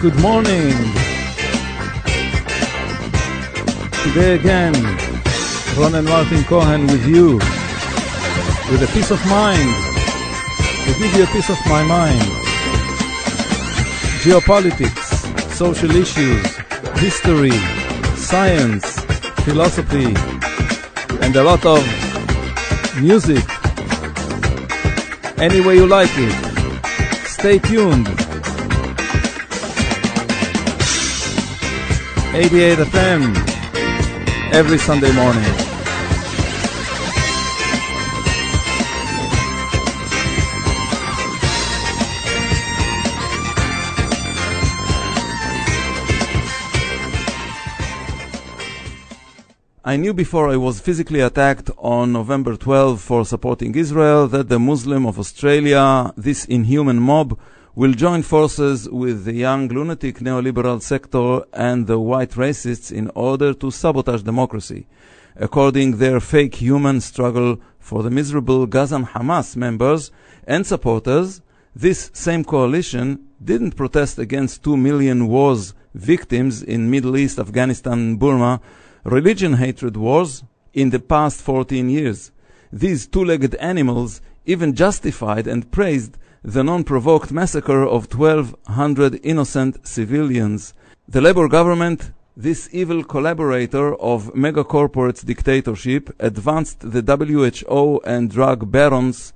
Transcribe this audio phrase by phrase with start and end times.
[0.00, 0.72] good morning.
[4.02, 4.72] Today again,
[5.76, 7.34] Ron and Martin Cohen with you,
[8.70, 9.74] with a peace of mind,
[10.86, 12.22] to give you a piece of my mind.
[14.24, 16.46] Geopolitics, social issues,
[16.98, 17.52] history,
[18.16, 19.00] science,
[19.44, 20.14] philosophy,
[21.20, 21.84] and a lot of
[23.02, 23.44] music.
[25.36, 26.32] Any way you like it.
[27.26, 28.29] Stay tuned.
[32.40, 33.36] 88 FM
[34.50, 35.44] every Sunday morning.
[49.84, 54.58] I knew before I was physically attacked on November 12 for supporting Israel that the
[54.58, 57.38] Muslim of Australia, this inhuman mob,
[57.74, 63.54] will join forces with the young lunatic neoliberal sector and the white racists in order
[63.54, 64.86] to sabotage democracy.
[65.36, 70.10] According their fake human struggle for the miserable Gazan Hamas members
[70.46, 71.40] and supporters,
[71.74, 78.60] this same coalition didn't protest against 2 million wars victims in Middle East, Afghanistan, Burma
[79.04, 82.32] religion hatred wars in the past 14 years.
[82.72, 90.72] These two-legged animals even justified and praised the non-provoked massacre of 1200 innocent civilians.
[91.06, 99.34] The Labour government, this evil collaborator of megacorporates dictatorship, advanced the WHO and drug barons,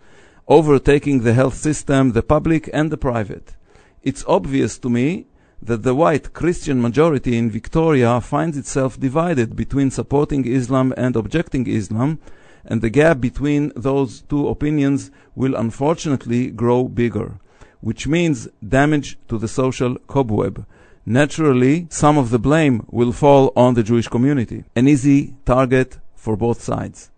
[0.49, 3.55] overtaking the health system, the public and the private.
[4.03, 5.27] It's obvious to me
[5.61, 11.67] that the white Christian majority in Victoria finds itself divided between supporting Islam and objecting
[11.67, 12.19] Islam,
[12.67, 17.39] and the gap between those two opinions will unfortunately grow bigger,
[17.81, 20.65] which means damage to the social cobweb.
[21.07, 26.37] Naturally, some of the blame will fall on the Jewish community, an easy target for
[26.37, 27.11] both sides.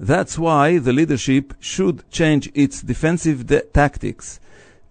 [0.00, 4.40] That's why the leadership should change its defensive de- tactics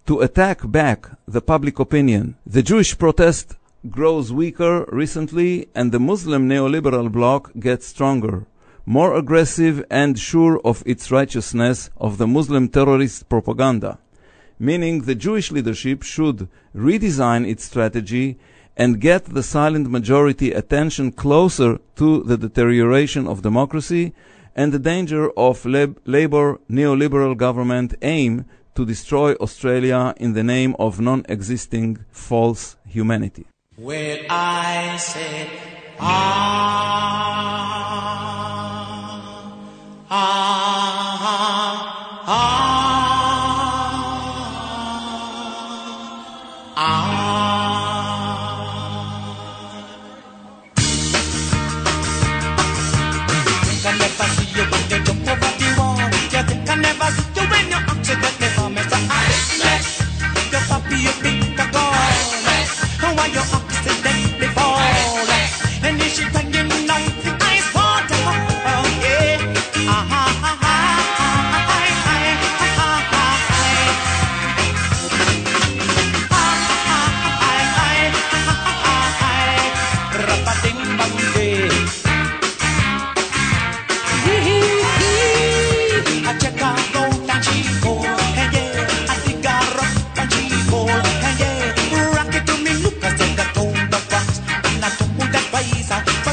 [0.06, 2.36] to attack back the public opinion.
[2.46, 3.56] The Jewish protest
[3.90, 8.46] grows weaker recently, and the Muslim neoliberal bloc gets stronger,
[8.88, 13.98] more aggressive and sure of its righteousness of the Muslim terrorist propaganda.
[14.58, 18.38] Meaning the Jewish leadership should redesign its strategy
[18.78, 24.14] and get the silent majority attention closer to the deterioration of democracy
[24.56, 30.74] and the danger of lab- labor neoliberal government aim to destroy Australia in the name
[30.78, 33.44] of non-existing false humanity.
[33.76, 35.50] When I said,
[36.00, 37.97] ah.
[40.10, 42.67] Ah, ah, ah,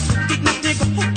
[0.07, 1.14] Dignity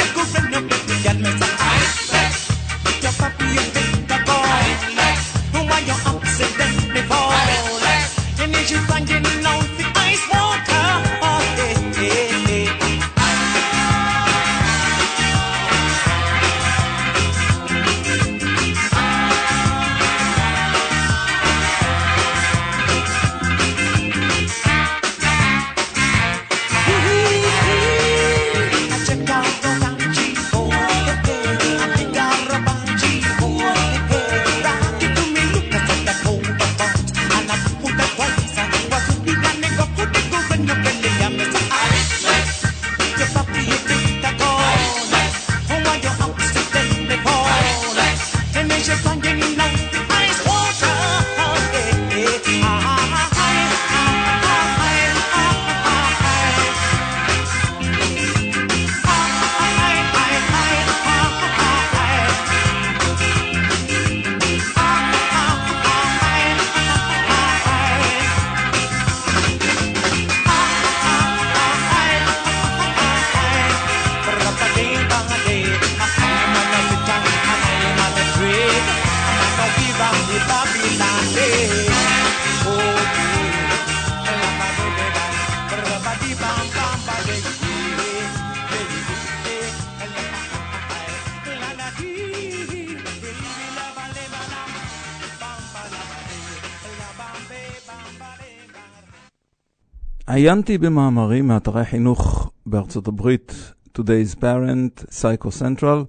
[100.38, 106.04] עיינתי במאמרים מאתרי חינוך בארצות הברית, Today's Parent, Psycho Central,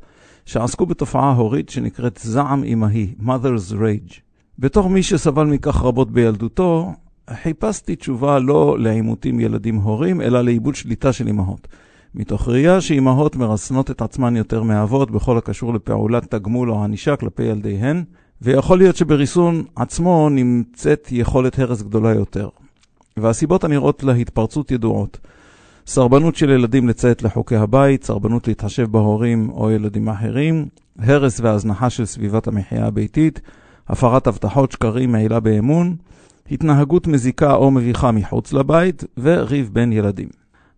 [0.45, 4.13] שעסקו בתופעה הורית שנקראת זעם אמהי, Mother's Rage.
[4.59, 6.93] בתור מי שסבל מכך רבות בילדותו,
[7.29, 11.67] חיפשתי תשובה לא לעימותים ילדים-הורים, אלא לאיבוד שליטה של אמהות.
[12.15, 17.43] מתוך ראייה שאימהות מרסנות את עצמן יותר מאבות בכל הקשור לפעולת תגמול או ענישה כלפי
[17.43, 18.03] ילדיהן,
[18.41, 22.49] ויכול להיות שבריסון עצמו נמצאת יכולת הרס גדולה יותר.
[23.21, 25.17] והסיבות הנראות להתפרצות ידועות.
[25.87, 30.67] סרבנות של ילדים לציית לחוקי הבית, סרבנות להתחשב בהורים או ילדים אחרים,
[30.99, 33.41] הרס והזנחה של סביבת המחיה הביתית,
[33.87, 35.95] הפרת הבטחות, שקרים, מעילה באמון,
[36.51, 40.29] התנהגות מזיקה או מביכה מחוץ לבית, וריב בין ילדים.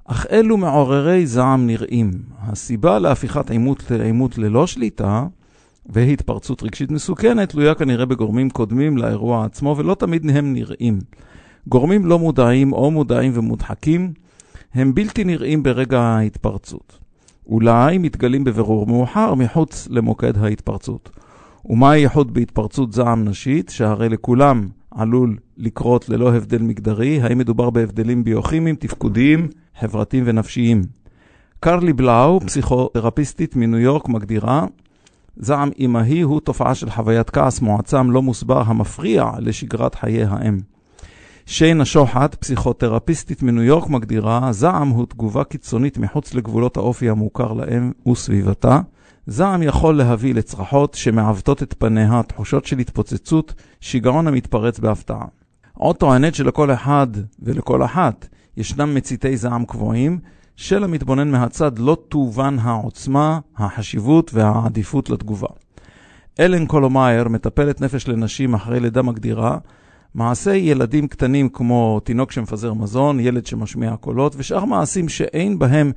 [0.05, 2.11] אך אלו מעוררי זעם נראים.
[2.41, 5.25] הסיבה להפיכת עימות לעימות ללא שליטה,
[5.85, 10.99] והתפרצות רגשית מסוכנת, תלויה כנראה בגורמים קודמים לאירוע עצמו, ולא תמיד הם נראים.
[11.67, 14.13] גורמים לא מודעים או מודעים ומודחקים
[14.73, 16.97] הם בלתי נראים ברגע ההתפרצות.
[17.47, 21.09] אולי מתגלים בבירור מאוחר מחוץ למוקד ההתפרצות.
[21.65, 28.23] ומה הייחוד בהתפרצות זעם נשית, שהרי לכולם עלול לקרות ללא הבדל מגדרי, האם מדובר בהבדלים
[28.23, 29.47] ביוכימיים, תפקודיים,
[29.79, 30.81] חברתיים ונפשיים.
[31.59, 34.65] קרלי בלאו, פסיכותרפיסטית מניו יורק, מגדירה
[35.37, 40.57] זעם אמהי הוא תופעה של חוויית כעס מועצם לא מוסבר המפריע לשגרת חיי האם.
[41.45, 47.91] שיינה שוחט, פסיכותרפיסטית מניו יורק, מגדירה, זעם הוא תגובה קיצונית מחוץ לגבולות האופי המוכר לאם
[48.07, 48.79] וסביבתה.
[49.27, 55.25] זעם יכול להביא לצרחות שמעוותות את פניה, תחושות של התפוצצות, שיגעון המתפרץ בהפתעה.
[55.73, 57.07] עוד טוענת שלכל אחד
[57.39, 58.27] ולכל אחת
[58.57, 60.19] ישנם מציתי זעם קבועים,
[60.55, 65.47] של המתבונן מהצד לא תובן העוצמה, החשיבות והעדיפות לתגובה.
[66.39, 69.57] אלן קולומייר, מטפלת נפש לנשים אחרי לידה מגדירה,
[70.15, 75.91] מעשי ילדים קטנים כמו תינוק שמפזר מזון, ילד שמשמיע קולות ושאר מעשים שאין בהם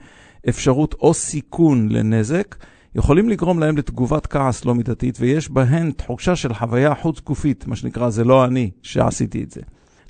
[0.48, 2.56] אפשרות או סיכון לנזק,
[2.94, 7.76] יכולים לגרום להם לתגובת כעס לא מידתית ויש בהן תחושה של חוויה חוץ גופית, מה
[7.76, 9.60] שנקרא זה לא אני שעשיתי את זה.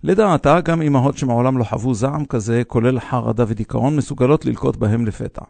[0.03, 5.43] לדעתה, גם אמהות שמעולם לא חוו זעם כזה, כולל חרדה ודיכאון, מסוגלות ללקוט בהם לפתע.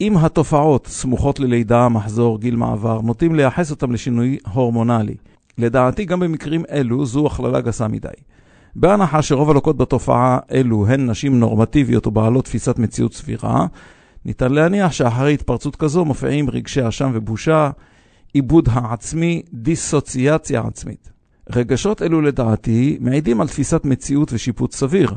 [0.00, 5.14] אם התופעות סמוכות ללידה, מחזור, גיל מעבר, נוטים לייחס אותם לשינוי הורמונלי.
[5.58, 8.08] לדעתי, גם במקרים אלו, זו הכללה גסה מדי.
[8.76, 13.66] בהנחה שרוב הלוקות בתופעה אלו הן נשים נורמטיביות ובעלות תפיסת מציאות סבירה,
[14.24, 17.70] ניתן להניח שאחרי התפרצות כזו מופיעים רגשי אשם ובושה,
[18.32, 21.10] עיבוד העצמי, דיסוציאציה עצמית.
[21.50, 25.14] רגשות אלו לדעתי מעידים על תפיסת מציאות ושיפוט סביר,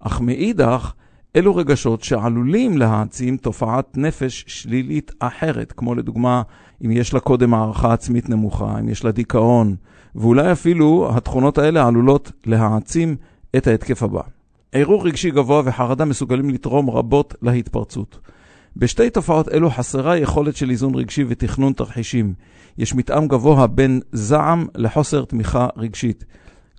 [0.00, 0.92] אך מאידך,
[1.36, 6.42] אלו רגשות שעלולים להעצים תופעת נפש שלילית אחרת, כמו לדוגמה,
[6.84, 9.76] אם יש לה קודם הערכה עצמית נמוכה, אם יש לה דיכאון,
[10.14, 13.16] ואולי אפילו התכונות האלה עלולות להעצים
[13.56, 14.20] את ההתקף הבא.
[14.72, 18.18] ערעור רגשי גבוה וחרדה מסוגלים לתרום רבות להתפרצות.
[18.76, 22.34] בשתי תופעות אלו חסרה יכולת של איזון רגשי ותכנון תרחישים.
[22.78, 26.24] יש מתאם גבוה בין זעם לחוסר תמיכה רגשית,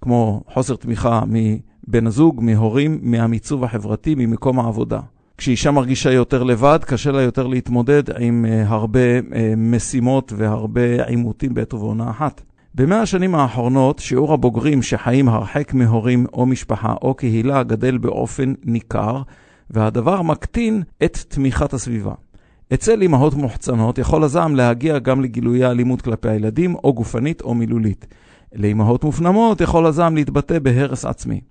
[0.02, 5.00] כמו חוסר תמיכה מבן הזוג, מהורים, מהמיצוב החברתי, ממקום העבודה.
[5.44, 9.24] כשאישה מרגישה יותר לבד, קשה לה יותר להתמודד עם uh, הרבה uh,
[9.58, 12.42] משימות והרבה עימותים בעת ובעונה אחת.
[12.76, 19.22] במאה השנים האחרונות, שיעור הבוגרים שחיים הרחק מהורים או משפחה או קהילה גדל באופן ניכר,
[19.70, 22.14] והדבר מקטין את תמיכת הסביבה.
[22.74, 28.06] אצל אמהות מוחצנות יכול הזעם להגיע גם לגילויי אלימות כלפי הילדים, או גופנית או מילולית.
[28.56, 31.42] לאמהות מופנמות יכול הזעם להתבטא בהרס עצמי.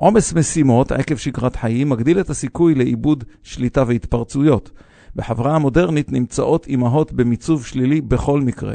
[0.00, 4.70] עומס משימות עקב שגרת חיים מגדיל את הסיכוי לאיבוד שליטה והתפרצויות.
[5.16, 8.74] בחברה המודרנית נמצאות אמהות במיצוב שלילי בכל מקרה.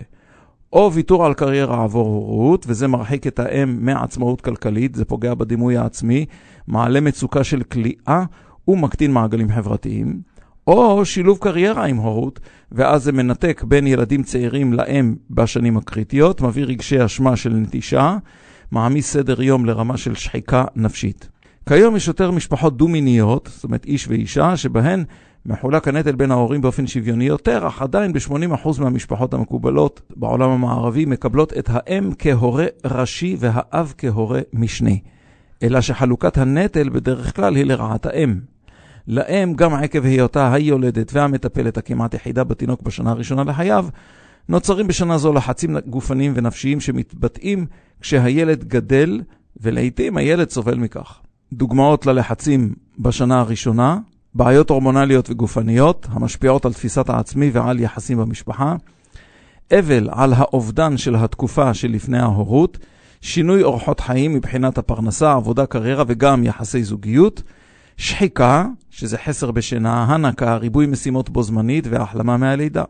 [0.74, 5.78] או ויתור על קריירה עבור הורות, וזה מרחיק את האם מעצמאות כלכלית, זה פוגע בדימוי
[5.78, 6.26] העצמי,
[6.68, 8.24] מעלה מצוקה של כליאה
[8.68, 10.22] ומקטין מעגלים חברתיים.
[10.68, 12.40] או שילוב קריירה עם הורות,
[12.72, 18.18] ואז זה מנתק בין ילדים צעירים לאם בשנים הקריטיות, מביא רגשי אשמה של נטישה,
[18.74, 21.30] מעמיס סדר יום לרמה של שחיקה נפשית.
[21.70, 25.04] כיום יש יותר משפחות דו-מיניות, זאת אומרת איש ואישה, שבהן
[25.46, 31.54] מחולק הנטל בין ההורים באופן שוויוני יותר, אך עדיין ב-80% מהמשפחות המקובלות בעולם המערבי מקבלות
[31.58, 35.00] את האם כהורה ראשי והאב כהורה משני.
[35.64, 38.40] אלא שחלוקת הנטל בדרך כלל היא לרעת האם.
[39.08, 43.86] לאם, גם עקב היותה היולדת והמטפלת הכמעט יחידה בתינוק בשנה הראשונה לחייו,
[44.50, 47.66] נוצרים בשנה זו לחצים גופניים ונפשיים שמתבטאים
[48.02, 49.22] כשהילד גדל,
[49.62, 51.20] ולעיתים הילד סובל מכך.
[51.54, 53.98] דוגמאות ללחצים בשנה הראשונה,
[54.36, 58.76] בעיות הורמונליות וגופניות המשפיעות על תפיסת העצמי ועל יחסים במשפחה,
[59.80, 62.78] אבל על האובדן של התקופה שלפני ההורות,
[63.22, 67.42] שינוי אורחות חיים מבחינת הפרנסה, עבודה, קריירה וגם יחסי זוגיות,
[67.98, 72.84] שחיקה, שזה חסר בשינה, הנקה, ריבוי משימות בו זמנית והחלמה מהלידה.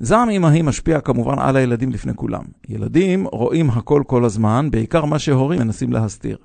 [0.00, 2.42] זעם אמהי משפיע כמובן על הילדים לפני כולם.
[2.68, 6.36] ילדים רואים הכל כל הזמן, בעיקר מה שהורים מנסים להסתיר.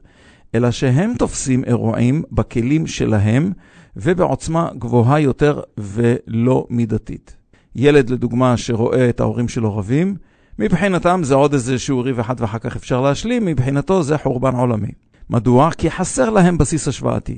[0.55, 3.51] אלא שהם תופסים אירועים בכלים שלהם
[3.97, 7.35] ובעוצמה גבוהה יותר ולא מידתית.
[7.75, 10.15] ילד, לדוגמה, שרואה את ההורים שלו רבים,
[10.59, 14.91] מבחינתם זה עוד איזה שהוא ריב אחד ואחר כך אפשר להשלים, מבחינתו זה חורבן עולמי.
[15.29, 15.71] מדוע?
[15.71, 17.37] כי חסר להם בסיס השוואתי.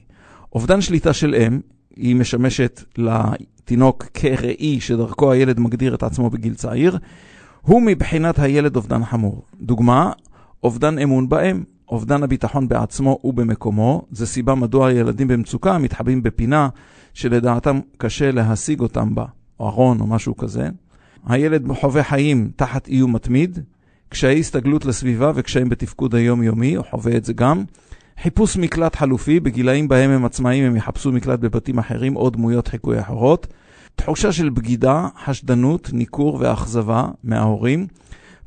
[0.54, 1.60] אובדן שליטה של אם,
[1.96, 2.84] היא משמשת
[3.70, 6.98] לתינוק כראי שדרכו הילד מגדיר את עצמו בגיל צעיר,
[7.62, 9.44] הוא מבחינת הילד אובדן חמור.
[9.62, 10.12] דוגמה,
[10.64, 11.64] אובדן אמון באם.
[11.90, 16.70] אובדן הביטחון בעצמו ובמקומו, זה סיבה מדוע ילדים במצוקה מתחבאים בפינה
[17.14, 19.26] שלדעתם קשה להשיג אותם בה,
[19.60, 20.70] או ארון או משהו כזה.
[21.26, 23.60] הילד חווה חיים תחת איום מתמיד,
[24.10, 27.64] קשיי הסתגלות לסביבה וקשיים בתפקוד היומיומי, הוא חווה את זה גם.
[28.22, 33.00] חיפוש מקלט חלופי, בגילאים בהם הם עצמאים הם יחפשו מקלט בבתים אחרים או דמויות חיקוי
[33.00, 33.48] אחרות.
[34.00, 37.88] תחושה של בגידה, חשדנות, ניכור ואכזבה מההורים.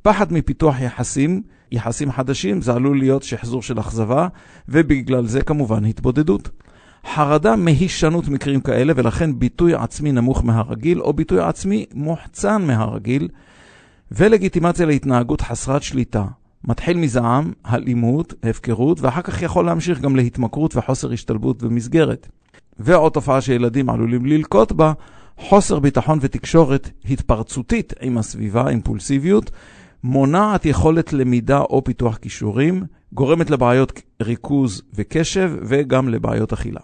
[0.03, 1.43] פחד מפיתוח יחסים,
[1.73, 4.29] יחסים חדשים, זה עלול להיות שחזור של אכזבה,
[4.69, 6.49] ובגלל זה כמובן התבודדות.
[7.15, 13.29] חרדה מהישנות מקרים כאלה, ולכן ביטוי עצמי נמוך מהרגיל, או ביטוי עצמי מוחצן מהרגיל,
[14.13, 16.25] ולגיטימציה להתנהגות חסרת שליטה.
[16.65, 22.29] מתחיל מזעם, אלימות, הפקרות, ואחר כך יכול להמשיך גם להתמכרות וחוסר השתלבות במסגרת.
[22.79, 24.93] ועוד תופעה שילדים עלולים ללקוט בה,
[25.49, 29.51] חוסר ביטחון ותקשורת התפרצותית עם הסביבה, אימפולסיביות,
[30.05, 36.81] מונעת יכולת למידה או פיתוח כישורים, גורמת לבעיות ריכוז וקשב וגם לבעיות אכילה.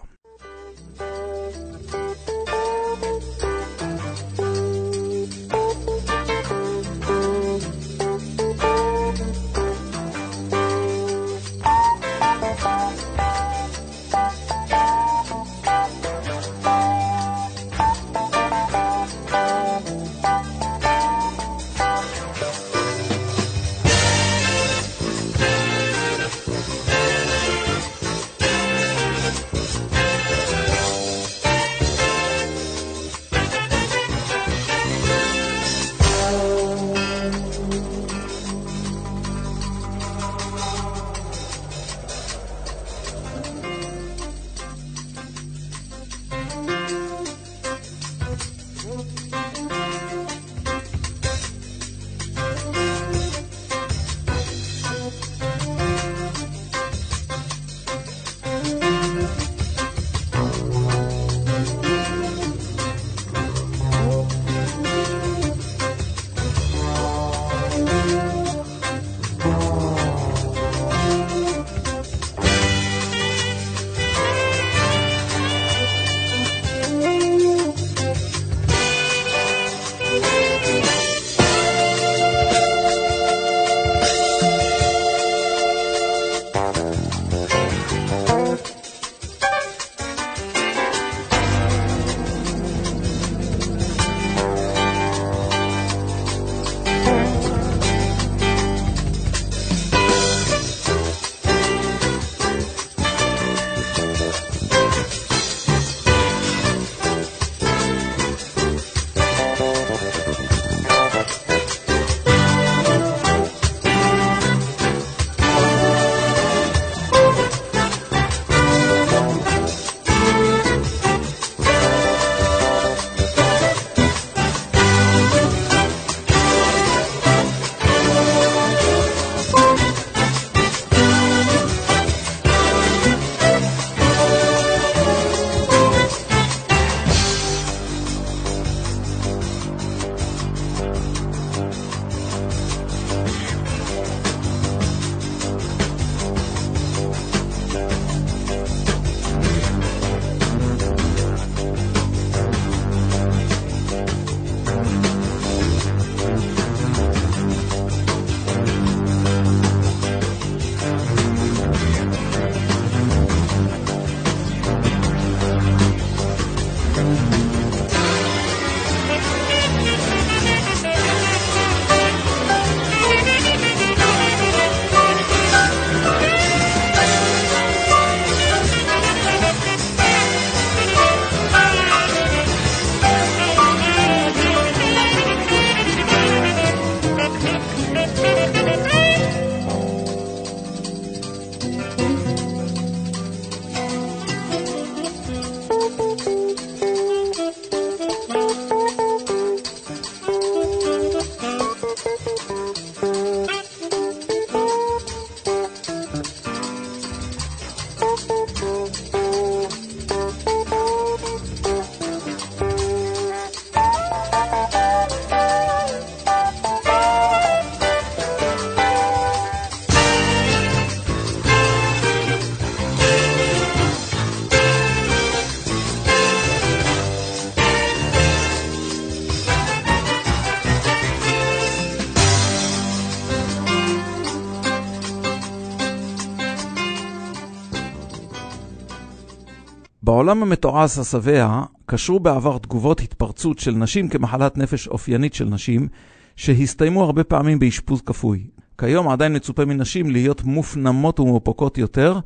[240.29, 245.87] בעולם המתועש השבע קשרו בעבר תגובות התפרצות של נשים כמחלת נפש אופיינית של נשים,
[246.35, 248.47] שהסתיימו הרבה פעמים באשפוז כפוי.
[248.77, 252.19] כיום עדיין מצופה מנשים להיות מופנמות ומאופקות יותר,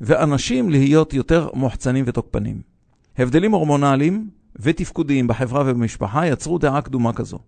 [0.00, 2.60] ואנשים להיות יותר מוחצנים ותוקפנים.
[3.18, 7.38] הבדלים הורמונליים ותפקודיים בחברה ובמשפחה יצרו דעה קדומה כזו.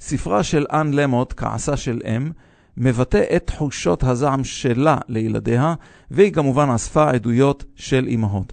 [0.00, 2.30] ספרה של אן למוט, כעסה של אם,
[2.76, 5.74] מבטא את תחושות הזעם שלה לילדיה,
[6.10, 8.52] והיא כמובן אספה עדויות של אמהות.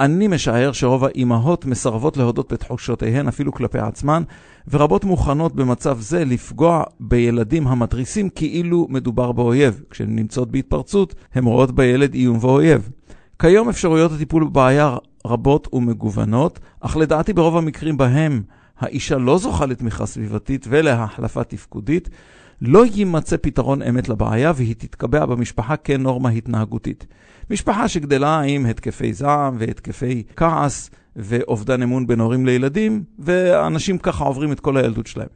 [0.00, 4.22] אני משער שרוב האימהות מסרבות להודות בתחושותיהן אפילו כלפי עצמן,
[4.68, 9.82] ורבות מוכנות במצב זה לפגוע בילדים המתריסים כאילו מדובר באויב.
[9.90, 12.90] כשהן נמצאות בהתפרצות, הן רואות בילד איום ואויב.
[13.38, 18.42] כיום אפשרויות הטיפול בבעיה רבות ומגוונות, אך לדעתי ברוב המקרים בהם
[18.78, 22.08] האישה לא זוכה לתמיכה סביבתית ולהחלפה תפקודית,
[22.62, 27.06] לא יימצא פתרון אמת לבעיה והיא תתקבע במשפחה כנורמה התנהגותית.
[27.50, 34.52] משפחה שגדלה עם התקפי זעם והתקפי כעס ואובדן אמון בין הורים לילדים, ואנשים ככה עוברים
[34.52, 35.28] את כל הילדות שלהם.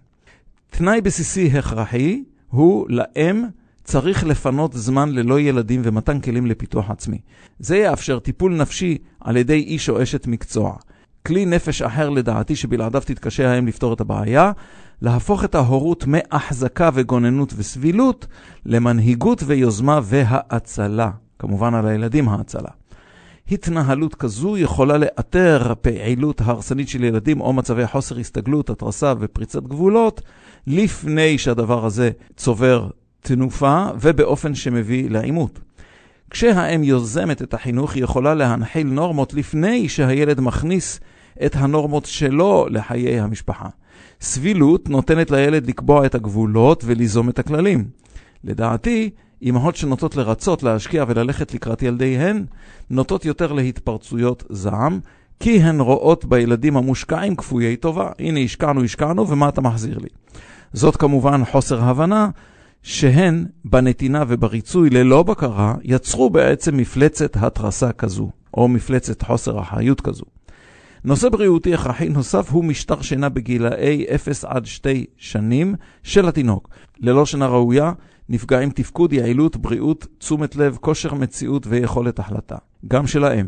[0.70, 3.44] תנאי בסיסי הכרחי הוא לאם
[3.84, 7.18] צריך לפנות זמן ללא ילדים ומתן כלים לפיתוח עצמי.
[7.58, 10.76] זה יאפשר טיפול נפשי על ידי איש או אשת מקצוע.
[11.26, 14.52] כלי נפש אחר לדעתי שבלעדיו תתקשה האם לפתור את הבעיה,
[15.02, 18.26] להפוך את ההורות מהחזקה וגוננות וסבילות
[18.66, 21.10] למנהיגות ויוזמה והאצלה.
[21.38, 22.68] כמובן על הילדים ההצלה.
[23.50, 30.20] התנהלות כזו יכולה לאתר פעילות הרסנית של ילדים או מצבי חוסר הסתגלות, התרסה ופריצת גבולות,
[30.66, 32.88] לפני שהדבר הזה צובר
[33.20, 35.60] תנופה ובאופן שמביא לעימות.
[36.30, 41.00] כשהאם יוזמת את החינוך, היא יכולה להנחיל נורמות לפני שהילד מכניס
[41.46, 43.68] את הנורמות שלו לחיי המשפחה.
[44.20, 47.84] סבילות נותנת לילד לקבוע את הגבולות וליזום את הכללים.
[48.44, 49.10] לדעתי,
[49.42, 52.44] אמהות שנוטות לרצות, להשקיע וללכת לקראת ילדיהן,
[52.90, 55.00] נוטות יותר להתפרצויות זעם,
[55.40, 58.10] כי הן רואות בילדים המושקעים כפויי טובה.
[58.18, 60.08] הנה, השקענו, השקענו, ומה אתה מחזיר לי?
[60.72, 62.28] זאת כמובן חוסר הבנה
[62.82, 70.24] שהן בנתינה ובריצוי ללא בקרה יצרו בעצם מפלצת התרסה כזו, או מפלצת חוסר אחריות כזו.
[71.04, 76.68] נושא בריאותי הכרחי נוסף הוא משטר שינה בגילאי 0 עד 2 שנים של התינוק.
[77.00, 77.92] ללא שינה ראויה,
[78.28, 82.56] נפגעים תפקוד, יעילות, בריאות, תשומת לב, כושר מציאות ויכולת החלטה.
[82.88, 83.46] גם של האם.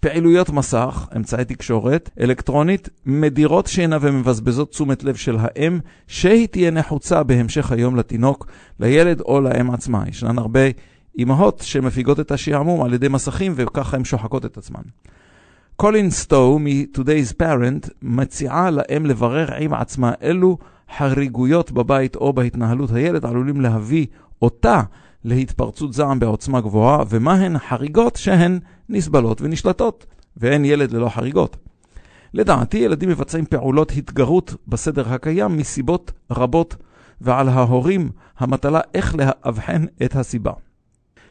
[0.00, 7.22] פעילויות מסך, אמצעי תקשורת, אלקטרונית, מדירות שינה ומבזבזות תשומת לב של האם, שהיא תהיה נחוצה
[7.22, 8.46] בהמשך היום לתינוק,
[8.80, 10.04] לילד או לאם עצמה.
[10.08, 10.60] ישנן הרבה
[11.18, 14.82] אימהות שמפיגות את השעמום על ידי מסכים וככה הן שוחקות את עצמן.
[15.76, 20.58] קולין סטו מ-Today's Parent מציעה לאם לברר עם עצמה אילו
[20.96, 24.06] חריגויות בבית או בהתנהלות הילד עלולים להביא
[24.42, 24.82] אותה
[25.24, 28.58] להתפרצות זעם בעוצמה גבוהה, ומהן חריגות שהן
[28.88, 30.06] נסבלות ונשלטות,
[30.36, 31.56] ואין ילד ללא חריגות.
[32.34, 36.76] לדעתי, ילדים מבצעים פעולות התגרות בסדר הקיים מסיבות רבות,
[37.20, 40.52] ועל ההורים המטלה איך לאבחן את הסיבה.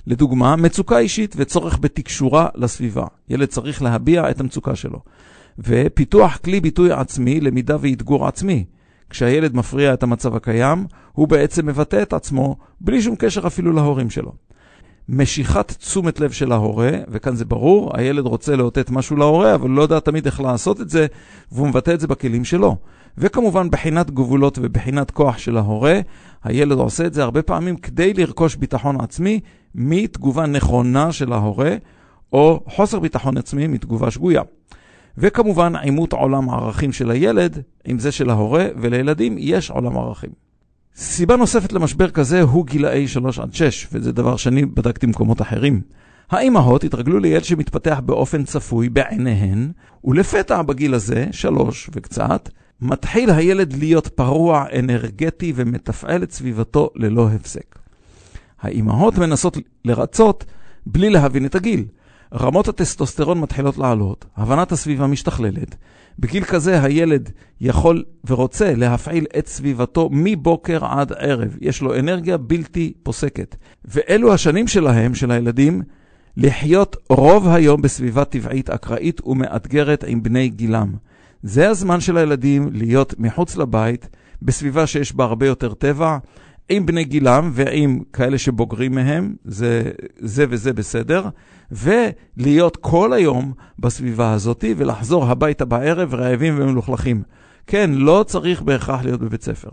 [0.07, 3.05] לדוגמה, מצוקה אישית וצורך בתקשורה לסביבה.
[3.29, 4.99] ילד צריך להביע את המצוקה שלו.
[5.59, 8.65] ופיתוח כלי ביטוי עצמי, למידה ואתגור עצמי.
[9.09, 14.09] כשהילד מפריע את המצב הקיים, הוא בעצם מבטא את עצמו בלי שום קשר אפילו להורים
[14.09, 14.33] שלו.
[15.09, 19.81] משיכת תשומת לב של ההורה, וכאן זה ברור, הילד רוצה לאותת משהו להורה, אבל לא
[19.81, 21.07] יודע תמיד איך לעשות את זה,
[21.51, 22.75] והוא מבטא את זה בכלים שלו.
[23.17, 25.99] וכמובן, בחינת גבולות ובחינת כוח של ההורה,
[26.43, 29.39] הילד עושה את זה הרבה פעמים כדי לרכוש ביטחון עצמי
[29.75, 31.75] מתגובה נכונה של ההורה,
[32.33, 34.41] או חוסר ביטחון עצמי מתגובה שגויה.
[35.17, 40.50] וכמובן, עימות עולם הערכים של הילד עם זה של ההורה, ולילדים יש עולם ערכים.
[40.95, 45.81] סיבה נוספת למשבר כזה הוא גילאי 3 עד 6, וזה דבר שאני בדקתי במקומות אחרים.
[46.29, 49.71] האימהות התרגלו לילד שמתפתח באופן צפוי בעיניהן,
[50.03, 52.49] ולפתע בגיל הזה, שלוש וקצת,
[52.81, 57.79] מתחיל הילד להיות פרוע, אנרגטי ומתפעל את סביבתו ללא הפסק.
[58.61, 60.45] האימהות מנסות לרצות
[60.85, 61.85] בלי להבין את הגיל.
[62.33, 65.75] רמות הטסטוסטרון מתחילות לעלות, הבנת הסביבה משתכללת.
[66.21, 67.29] בגיל כזה הילד
[67.61, 71.57] יכול ורוצה להפעיל את סביבתו מבוקר עד ערב.
[71.61, 73.55] יש לו אנרגיה בלתי פוסקת.
[73.85, 75.81] ואלו השנים שלהם, של הילדים,
[76.37, 80.93] לחיות רוב היום בסביבה טבעית, אקראית ומאתגרת עם בני גילם.
[81.43, 84.09] זה הזמן של הילדים להיות מחוץ לבית,
[84.41, 86.17] בסביבה שיש בה הרבה יותר טבע,
[86.71, 91.29] עם בני גילם ועם כאלה שבוגרים מהם, זה, זה וזה בסדר,
[91.71, 97.23] ולהיות כל היום בסביבה הזאת ולחזור הביתה בערב רעבים ומלוכלכים.
[97.67, 99.69] כן, לא צריך בהכרח להיות בבית ספר.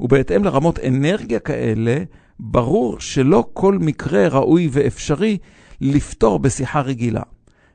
[0.00, 1.98] ובהתאם לרמות אנרגיה כאלה,
[2.40, 5.38] ברור שלא כל מקרה ראוי ואפשרי
[5.80, 7.22] לפתור בשיחה רגילה.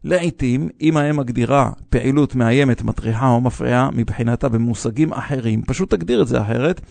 [0.04, 6.28] לעתים, אם האם מגדירה פעילות מאיימת, מטריחה או מפריעה מבחינתה במושגים אחרים, פשוט תגדיר את
[6.28, 6.82] זה אחרת,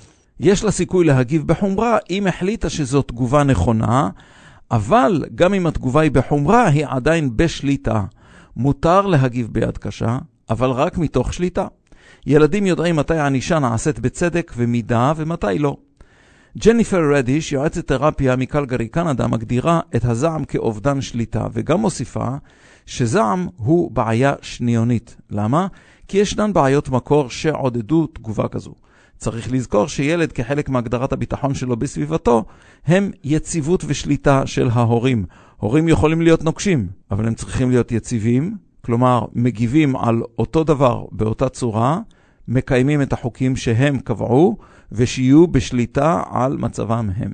[0.41, 4.09] יש לה סיכוי להגיב בחומרה אם החליטה שזו תגובה נכונה,
[4.71, 8.05] אבל גם אם התגובה היא בחומרה, היא עדיין בשליטה.
[8.57, 10.19] מותר להגיב ביד קשה,
[10.51, 11.67] אבל רק מתוך שליטה.
[12.27, 15.77] ילדים יודעים מתי הענישה נעשית בצדק ומידה ומתי לא.
[16.59, 22.29] ג'ניפר רדיש, יועצת תרפיה מקלגרי קנדה, מגדירה את הזעם כאובדן שליטה, וגם מוסיפה
[22.87, 25.17] שזעם הוא בעיה שניונית.
[25.31, 25.67] למה?
[26.09, 28.75] כי ישנן בעיות מקור שעודדו תגובה כזו.
[29.17, 32.45] צריך לזכור שילד כחלק מהגדרת הביטחון שלו בסביבתו,
[32.87, 35.25] הם יציבות ושליטה של ההורים.
[35.57, 41.49] הורים יכולים להיות נוקשים, אבל הם צריכים להיות יציבים, כלומר, מגיבים על אותו דבר באותה
[41.49, 41.99] צורה,
[42.49, 44.57] מקיימים את החוקים שהם קבעו,
[44.93, 47.33] ושיהיו בשליטה על מצבם הם.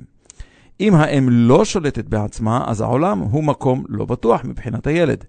[0.79, 5.23] אם האם לא שולטת בעצמה, אז העולם הוא מקום לא בטוח מבחינת הילד.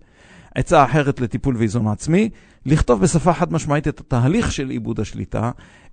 [0.55, 2.29] עצה אחרת לטיפול ואיזון עצמי,
[2.67, 5.51] לכתוב בשפה חד משמעית את התהליך של עיבוד השליטה,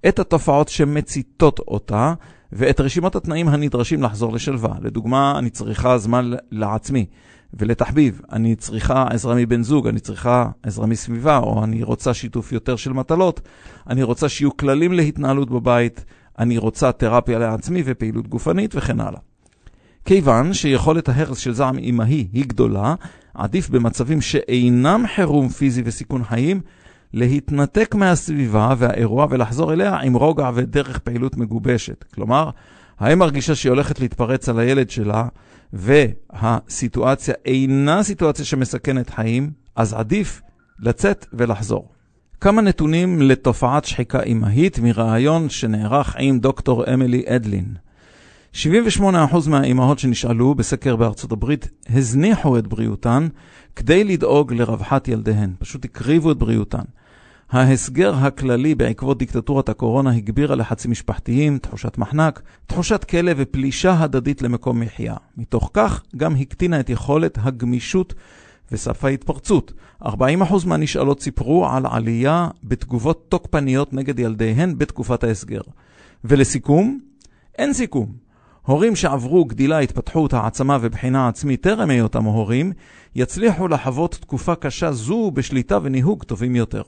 [0.07, 2.13] את התופעות שמציתות אותה,
[2.51, 4.73] ואת רשימת התנאים הנדרשים לחזור לשלווה.
[4.81, 7.05] לדוגמה, אני צריכה זמן לעצמי
[7.53, 12.75] ולתחביב, אני צריכה עזרה מבן זוג, אני צריכה עזרה מסביבה, או אני רוצה שיתוף יותר
[12.75, 13.41] של מטלות,
[13.89, 16.05] אני רוצה שיהיו כללים להתנהלות בבית,
[16.39, 19.19] אני רוצה תרפיה לעצמי ופעילות גופנית וכן הלאה.
[20.05, 22.95] כיוון שיכולת ההרס של זעם אמהי היא גדולה,
[23.33, 26.61] עדיף במצבים שאינם חירום פיזי וסיכון חיים,
[27.13, 32.05] להתנתק מהסביבה והאירוע ולחזור אליה עם רוגע ודרך פעילות מגובשת.
[32.13, 32.49] כלומר,
[32.99, 35.27] האם מרגישה שהיא הולכת להתפרץ על הילד שלה,
[35.73, 40.41] והסיטואציה אינה סיטואציה שמסכנת חיים, אז עדיף
[40.79, 41.91] לצאת ולחזור.
[42.41, 47.75] כמה נתונים לתופעת שחיקה אמהית מראיון שנערך עם דוקטור אמילי אדלין.
[48.53, 48.57] 78%
[49.47, 53.27] מהאימהות שנשאלו בסקר בארצות הברית הזניחו את בריאותן
[53.75, 56.83] כדי לדאוג לרווחת ילדיהן, פשוט הקריבו את בריאותן.
[57.51, 64.79] ההסגר הכללי בעקבות דיקטטורת הקורונה הגבירה לחצים משפחתיים, תחושת מחנק, תחושת כלא ופלישה הדדית למקום
[64.79, 65.15] מחיה.
[65.37, 68.13] מתוך כך גם הקטינה את יכולת הגמישות
[68.71, 69.73] וסף ההתפרצות.
[70.03, 70.07] 40%
[70.65, 75.61] מהנשאלות סיפרו על עלייה בתגובות תוקפניות נגד ילדיהן בתקופת ההסגר.
[76.23, 76.99] ולסיכום,
[77.57, 78.11] אין סיכום.
[78.65, 82.73] הורים שעברו גדילה, התפתחות, העצמה ובחינה עצמית טרם היותם הורים,
[83.15, 86.81] יצליחו לחוות תקופה קשה זו בשליטה וניהוג טובים יותר.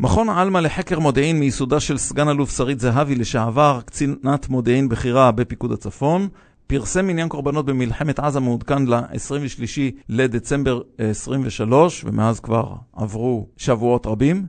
[0.00, 5.72] מכון עלמה לחקר מודיעין מיסודה של סגן אלוף שרית זהבי לשעבר, קצינת מודיעין בכירה בפיקוד
[5.72, 6.28] הצפון,
[6.66, 14.46] פרסם מניין קורבנות במלחמת עזה מעודכן ל-23 לדצמבר 23, ומאז כבר עברו שבועות רבים.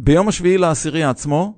[0.00, 1.54] ביום השביעי לעשירי עצמו,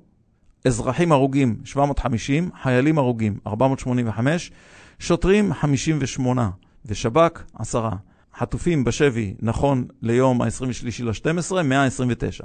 [0.65, 4.51] אזרחים הרוגים 750, חיילים הרוגים 485,
[5.01, 6.49] שוטרים 58
[6.85, 7.89] ושב"כ 10.
[8.37, 12.43] חטופים בשבי נכון ליום ה-23 ל-12, 129.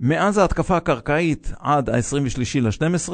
[0.00, 3.12] מאז ההתקפה הקרקעית עד ה-23 ל-12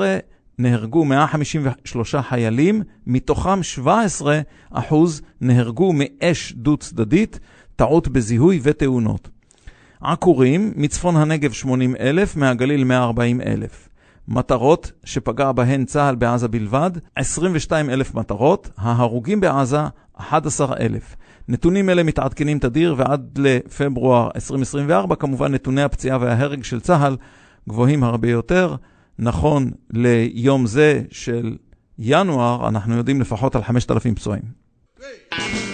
[0.58, 4.40] נהרגו 153 חיילים, מתוכם 17
[4.70, 7.40] אחוז נהרגו מאש דו-צדדית,
[7.76, 9.28] טעות בזיהוי ותאונות.
[10.00, 13.88] עקורים, מצפון הנגב 80 אלף, מהגליל 140 אלף.
[14.28, 19.80] מטרות שפגע בהן צה"ל בעזה בלבד, 22 אלף מטרות, ההרוגים בעזה
[20.14, 21.16] 11 אלף.
[21.48, 27.16] נתונים אלה מתעדכנים תדיר ועד לפברואר 2024 כמובן נתוני הפציעה וההרג של צה"ל
[27.68, 28.76] גבוהים הרבה יותר.
[29.18, 31.56] נכון ליום זה של
[31.98, 34.42] ינואר אנחנו יודעים לפחות על 5,000 פצועים.
[34.98, 35.71] Great.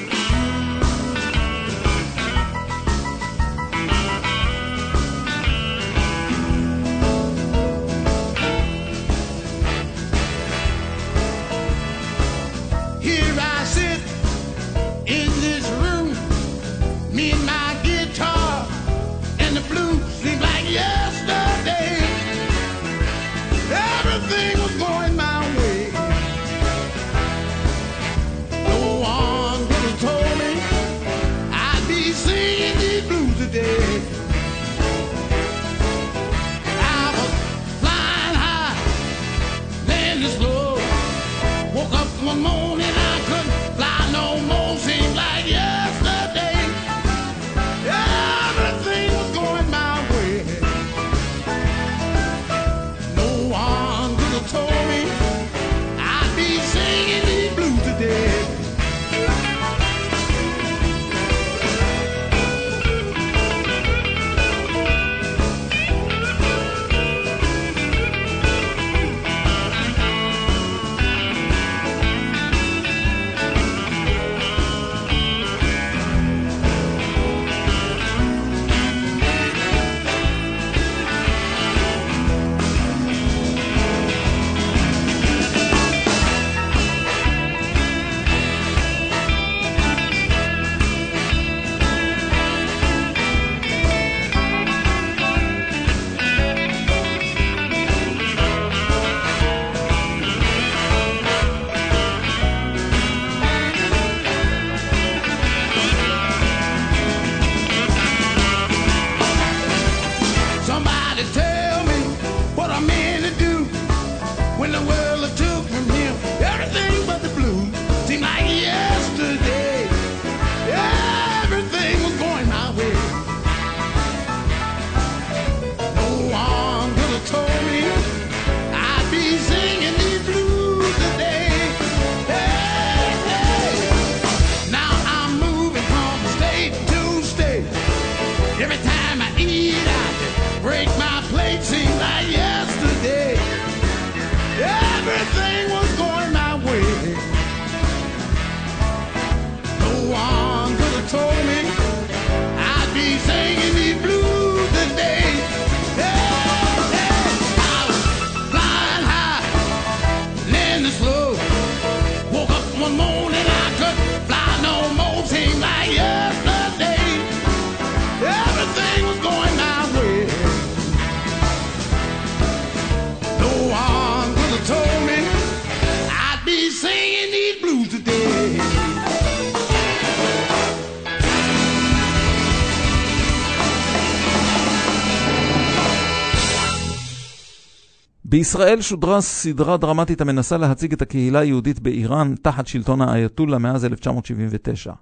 [188.31, 194.93] בישראל שודרה סדרה דרמטית המנסה להציג את הקהילה היהודית באיראן תחת שלטון האייתולה מאז 1979.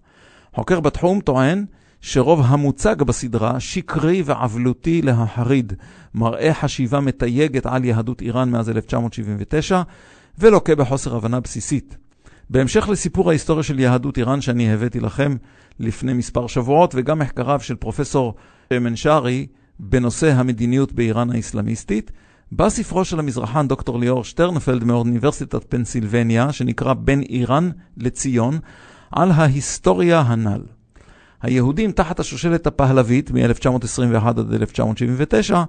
[0.54, 1.64] חוקר בתחום טוען
[2.00, 5.72] שרוב המוצג בסדרה שקרי ועוולותי להחריד,
[6.14, 9.82] מראה חשיבה מתייגת על יהדות איראן מאז 1979,
[10.38, 11.96] ולוקה בחוסר הבנה בסיסית.
[12.50, 15.36] בהמשך לסיפור ההיסטוריה של יהדות איראן שאני הבאתי לכם
[15.80, 18.34] לפני מספר שבועות, וגם מחקריו של פרופסור
[18.72, 19.46] מנשרי
[19.80, 22.10] בנושא המדיניות באיראן האסלאמיסטית,
[22.52, 28.58] בא ספרו של המזרחן דוקטור ליאור שטרנפלד מאוניברסיטת פנסילבניה, שנקרא בין איראן לציון,
[29.10, 30.62] על ההיסטוריה הנ"ל.
[31.42, 35.62] היהודים תחת השושלת הפהלבית מ-1921 עד 1979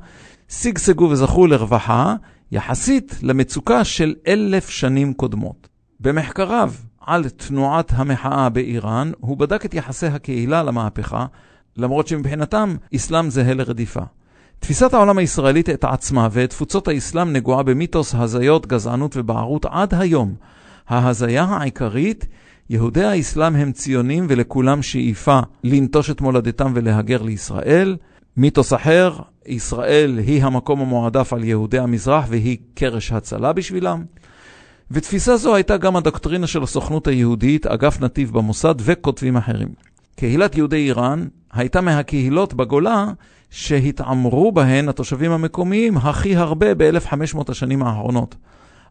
[0.49, 2.15] שגשגו וזכו לרווחה
[2.51, 5.67] יחסית למצוקה של אלף שנים קודמות.
[5.99, 11.25] במחקריו על תנועת המחאה באיראן, הוא בדק את יחסי הקהילה למהפכה,
[11.77, 14.03] למרות שמבחינתם אסלאם זהה לרדיפה.
[14.59, 20.35] תפיסת העולם הישראלית את עצמה ואת תפוצות האסלאם נגועה במיתוס, הזיות, גזענות ובערות עד היום.
[20.87, 22.25] ההזיה העיקרית,
[22.69, 27.97] יהודי האסלאם הם ציונים ולכולם שאיפה לנטוש את מולדתם ולהגר לישראל.
[28.37, 29.13] מיתוס אחר,
[29.45, 34.03] ישראל היא המקום המועדף על יהודי המזרח והיא קרש הצלה בשבילם.
[34.91, 39.67] ותפיסה זו הייתה גם הדוקטרינה של הסוכנות היהודית, אגף נתיב במוסד וכותבים אחרים.
[40.15, 43.05] קהילת יהודי איראן הייתה מהקהילות בגולה
[43.49, 48.35] שהתעמרו בהן התושבים המקומיים הכי הרבה ב-1500 השנים האחרונות.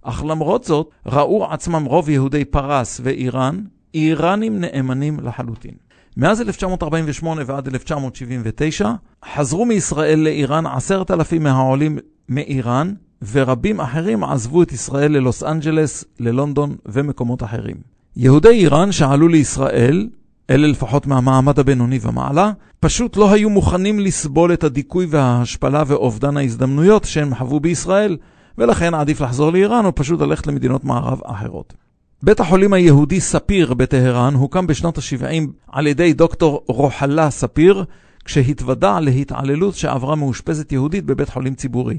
[0.02, 3.60] אך למרות זאת, ראו עצמם רוב יהודי פרס ואיראן,
[3.94, 5.74] איראנים נאמנים לחלוטין.
[6.16, 8.90] מאז 1948 ועד 1979
[9.34, 12.94] חזרו מישראל לאיראן עשרת אלפים מהעולים מאיראן,
[13.32, 17.76] ורבים אחרים עזבו את ישראל ללוס אנג'לס, ללונדון ומקומות אחרים.
[18.16, 20.08] יהודי איראן שעלו לישראל,
[20.50, 27.04] אלה לפחות מהמעמד הבינוני ומעלה, פשוט לא היו מוכנים לסבול את הדיכוי וההשפלה ואובדן ההזדמנויות
[27.04, 28.16] שהם חוו בישראל,
[28.58, 31.74] ולכן עדיף לחזור לאיראן או פשוט ללכת למדינות מערב אחרות.
[32.22, 37.84] בית החולים היהודי ספיר בטהרן הוקם בשנות ה-70 על ידי דוקטור רוחלה ספיר,
[38.24, 41.98] כשהתוודע להתעללות שעברה מאושפזת יהודית בבית חולים ציבורי.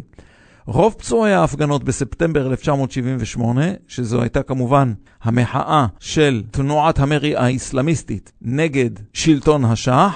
[0.69, 9.65] רוב פצועי ההפגנות בספטמבר 1978, שזו הייתה כמובן המחאה של תנועת המרי האסלאמיסטית נגד שלטון
[9.65, 10.09] השאה,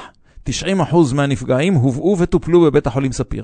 [0.50, 0.52] 90%
[1.16, 3.44] מהנפגעים הובאו וטופלו בבית החולים ספיר.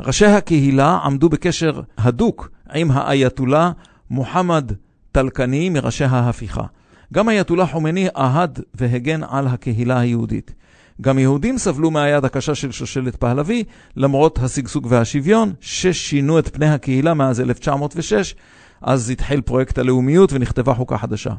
[0.00, 3.70] ראשי הקהילה עמדו בקשר הדוק עם האייתולה
[4.10, 4.72] מוחמד
[5.12, 6.64] טלקני מראשי ההפיכה.
[7.12, 10.54] גם אייתולה חומני אהד והגן על הקהילה היהודית.
[11.00, 13.64] גם יהודים סבלו מהיד הקשה של שושלת פהלוי,
[13.96, 18.34] למרות השגשוג והשוויון, ששינו את פני הקהילה מאז 1906,
[18.82, 21.30] אז התחיל פרויקט הלאומיות ונכתבה חוקה חדשה.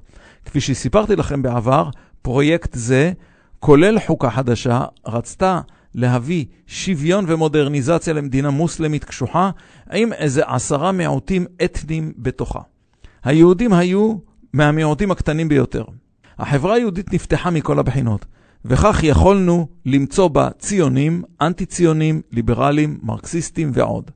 [0.45, 1.89] כפי שסיפרתי לכם בעבר,
[2.21, 3.11] פרויקט זה,
[3.59, 5.59] כולל חוקה חדשה, רצתה
[5.95, 9.49] להביא שוויון ומודרניזציה למדינה מוסלמית קשוחה,
[9.93, 12.59] עם איזה עשרה מיעוטים אתניים בתוכה.
[13.23, 14.15] היהודים היו
[14.53, 15.83] מהמיעוטים הקטנים ביותר.
[16.39, 18.25] החברה היהודית נפתחה מכל הבחינות.
[18.69, 24.11] וכך יכולנו למצוא בה ציונים, אנטי-ציונים, ליברלים, מרקסיסטים ועוד.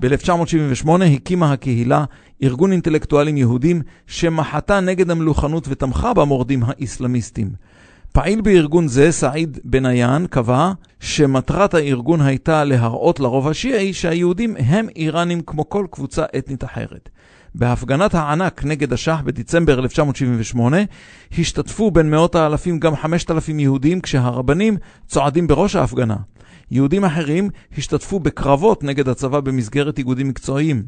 [0.00, 2.04] ב-1978 הקימה הקהילה
[2.42, 7.50] ארגון אינטלקטואלים יהודים שמחתה נגד המלוכנות ותמכה במורדים האסלאמיסטים.
[8.12, 15.40] פעיל בארגון זה, סעיד בניאן, קבע שמטרת הארגון הייתה להראות לרוב השיעי שהיהודים הם איראנים
[15.40, 17.08] כמו כל קבוצה אתנית אחרת.
[17.54, 20.76] בהפגנת הענק נגד השאה בדצמבר 1978
[21.38, 26.16] השתתפו בין מאות האלפים גם 5,000 יהודים כשהרבנים צועדים בראש ההפגנה.
[26.70, 30.82] יהודים אחרים השתתפו בקרבות נגד הצבא במסגרת איגודים מקצועיים.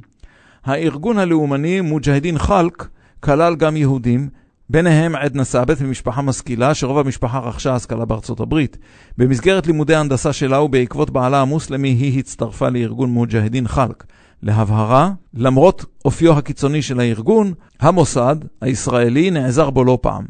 [0.65, 2.89] הארגון הלאומני מוג'הדין חלק
[3.21, 4.29] כלל גם יהודים,
[4.71, 8.77] ביניהם עדנה סאבט ממשפחה משכילה, שרוב המשפחה רכשה השכלה בארצות הברית.
[9.19, 14.05] במסגרת לימודי הנדסה שלה ובעקבות בעלה המוסלמי היא הצטרפה לארגון מוג'הדין חלק.
[14.43, 20.25] להבהרה, למרות אופיו הקיצוני של הארגון, המוסד הישראלי נעזר בו לא פעם.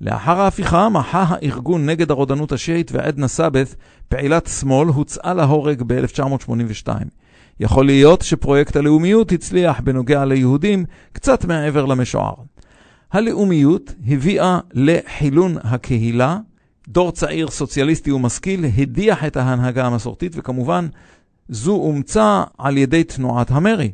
[0.00, 3.74] לאחר ההפיכה מחה הארגון נגד הרודנות השיעית ועדנה סאבת,
[4.08, 6.88] פעילת שמאל, הוצאה להורג ב-1982.
[7.60, 12.34] יכול להיות שפרויקט הלאומיות הצליח בנוגע ליהודים קצת מעבר למשוער.
[13.12, 16.38] הלאומיות הביאה לחילון הקהילה,
[16.88, 20.86] דור צעיר סוציאליסטי ומשכיל הדיח את ההנהגה המסורתית וכמובן
[21.48, 23.92] זו אומצה על ידי תנועת המרי.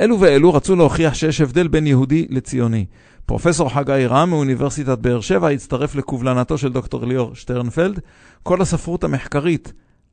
[0.00, 2.84] אלו ואלו רצו להוכיח שיש הבדל בין יהודי לציוני.
[3.26, 8.00] פרופסור חגי רם מאוניברסיטת באר שבע הצטרף לקובלנתו של דוקטור ליאור שטרנפלד.
[8.42, 9.72] כל הספרות המחקרית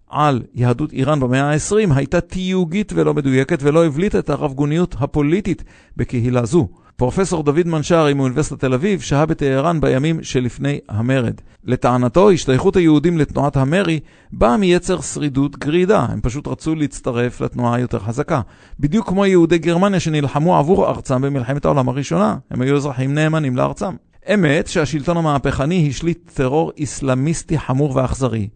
[0.09, 5.63] על יהדות איראן במאה ה-20 הייתה תיוגית ולא מדויקת ולא הבליטה את הרב גוניות הפוליטית
[5.97, 6.67] בקהילה זו.
[6.99, 11.33] פרופסור דוד מנשרי מאוניברסיטת תל אביב שהה בטהרן בימים שלפני המרד.
[11.63, 13.99] לטענתו, השתייכות היהודים לתנועת המרי
[14.31, 18.41] באה מיצר שרידות גרידה, הם פשוט רצו להצטרף לתנועה היותר חזקה.
[18.79, 23.95] בדיוק כמו יהודי גרמניה שנלחמו עבור ארצם במלחמת העולם הראשונה, הם היו אזרחים נאמנים לארצם.
[24.33, 28.47] אמת שהשלטון המהפכני השליט טרור איסלאמיסטי חמור ואכזרי.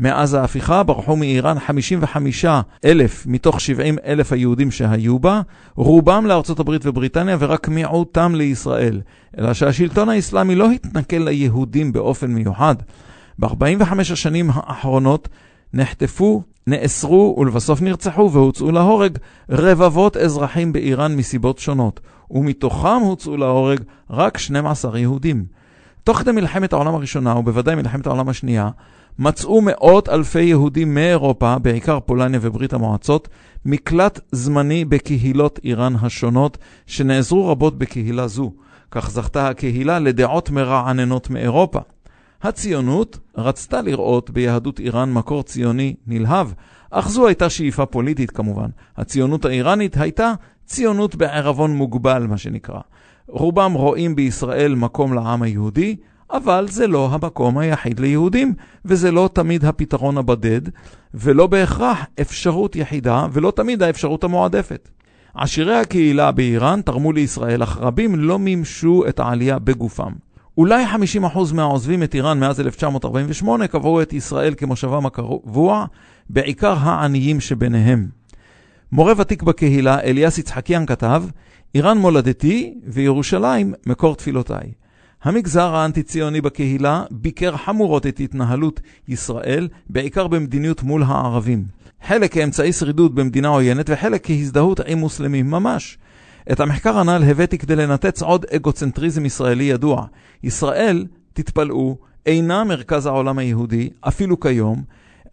[0.00, 2.44] מאז ההפיכה ברחו מאיראן 55
[2.84, 5.40] אלף מתוך 70 אלף היהודים שהיו בה,
[5.74, 9.00] רובם לארצות הברית ובריטניה ורק מיעוטם לישראל.
[9.38, 12.74] אלא שהשלטון האסלאמי לא התנכל ליהודים באופן מיוחד.
[13.38, 15.28] ב-45 השנים האחרונות
[15.74, 19.18] נחטפו, נאסרו ולבסוף נרצחו והוצאו להורג
[19.50, 23.80] רבבות אזרחים באיראן מסיבות שונות, ומתוכם הוצאו להורג
[24.10, 25.44] רק 12 יהודים.
[26.04, 28.70] תוך כדי מלחמת העולם הראשונה, ובוודאי מלחמת העולם השנייה,
[29.18, 33.28] מצאו מאות אלפי יהודים מאירופה, בעיקר פולניה וברית המועצות,
[33.64, 38.52] מקלט זמני בקהילות איראן השונות, שנעזרו רבות בקהילה זו.
[38.90, 41.80] כך זכתה הקהילה לדעות מרעננות מאירופה.
[42.42, 46.48] הציונות רצתה לראות ביהדות איראן מקור ציוני נלהב,
[46.90, 48.68] אך זו הייתה שאיפה פוליטית כמובן.
[48.96, 50.32] הציונות האיראנית הייתה
[50.66, 52.80] ציונות בערבון מוגבל, מה שנקרא.
[53.28, 55.96] רובם רואים בישראל מקום לעם היהודי,
[56.32, 58.54] אבל זה לא המקום היחיד ליהודים,
[58.84, 60.60] וזה לא תמיד הפתרון הבודד,
[61.14, 64.88] ולא בהכרח אפשרות יחידה, ולא תמיד האפשרות המועדפת.
[65.34, 70.12] עשירי הקהילה באיראן תרמו לישראל, אך רבים לא מימשו את העלייה בגופם.
[70.58, 75.84] אולי 50% מהעוזבים את איראן מאז 1948 קבעו את ישראל כמושבם הקבוע,
[76.30, 78.08] בעיקר העניים שביניהם.
[78.92, 81.24] מורה ותיק בקהילה, אליאס יצחקיאן כתב,
[81.74, 84.72] איראן מולדתי וירושלים מקור תפילותיי.
[85.22, 91.64] המגזר האנטי-ציוני בקהילה ביקר חמורות את התנהלות ישראל, בעיקר במדיניות מול הערבים.
[92.06, 95.98] חלק כאמצעי שרידות במדינה עוינת וחלק כהזדהות עם מוסלמים ממש.
[96.52, 100.06] את המחקר הנ"ל הבאתי כדי לנתץ עוד אגוצנטריזם ישראלי ידוע.
[100.42, 101.96] ישראל, תתפלאו,
[102.26, 104.82] אינה מרכז העולם היהודי, אפילו כיום,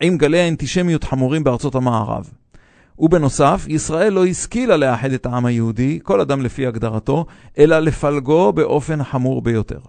[0.02, 2.30] עם גלי האנטישמיות חמורים בארצות המערב.
[3.00, 7.26] ובנוסף, ישראל לא השכילה לאחד את העם היהודי, כל אדם לפי הגדרתו,
[7.58, 9.80] אלא לפלגו באופן חמור ביותר.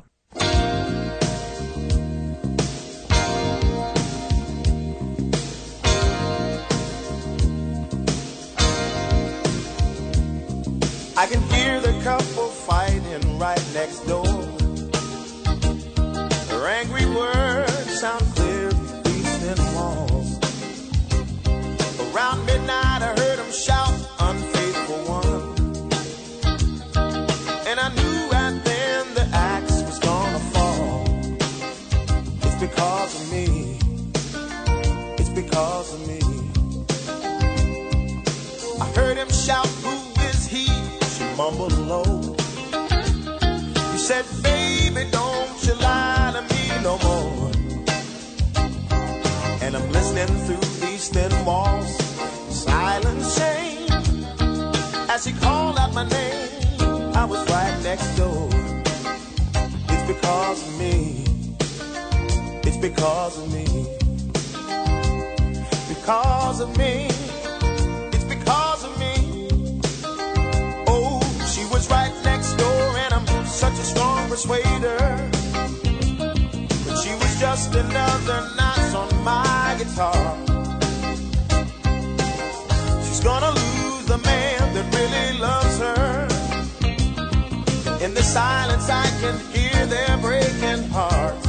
[44.07, 47.51] Said, Baby, don't you lie to me no more.
[49.63, 51.91] And I'm listening through these thin walls,
[52.49, 53.91] silent shame.
[55.11, 58.49] As he called out my name, I was right next door.
[59.93, 61.25] It's because of me.
[62.63, 63.67] It's because of me.
[65.89, 67.16] Because of me.
[74.37, 75.31] Persuader.
[76.85, 80.37] But she was just another notch on my guitar.
[83.03, 86.29] She's gonna lose the man that really loves her.
[88.05, 91.46] In the silence, I can hear their breaking hearts.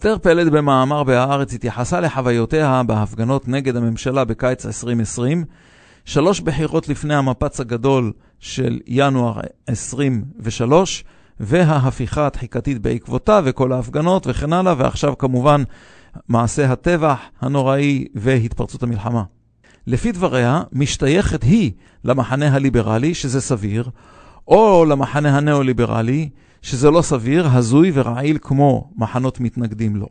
[0.00, 5.44] אסתר פלד במאמר בהארץ התייחסה לחוויותיה בהפגנות נגד הממשלה בקיץ 2020,
[6.04, 11.04] שלוש בחירות לפני המפץ הגדול של ינואר 23,
[11.40, 15.62] וההפיכה התחיקתית בעקבותיו וכל ההפגנות וכן הלאה, ועכשיו כמובן
[16.28, 19.22] מעשה הטבח הנוראי והתפרצות המלחמה.
[19.86, 21.72] לפי דבריה, משתייכת היא
[22.04, 23.90] למחנה הליברלי, שזה סביר,
[24.50, 26.28] או למחנה הנאו-ליברלי,
[26.62, 30.06] שזה לא סביר, הזוי ורעיל כמו מחנות מתנגדים לו.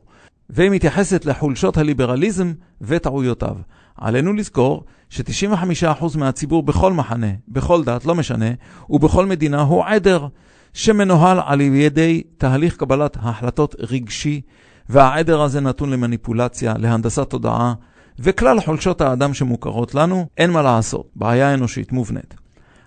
[0.50, 3.56] והיא מתייחסת לחולשות הליברליזם וטעויותיו.
[3.98, 8.50] עלינו לזכור ש-95% מהציבור בכל מחנה, בכל דת, לא משנה,
[8.90, 10.28] ובכל מדינה הוא עדר,
[10.74, 14.42] שמנוהל על ידי תהליך קבלת החלטות רגשי,
[14.90, 17.74] והעדר הזה נתון למניפולציה, להנדסת תודעה,
[18.20, 22.36] וכלל חולשות האדם שמוכרות לנו, אין מה לעשות, בעיה אנושית מובנית.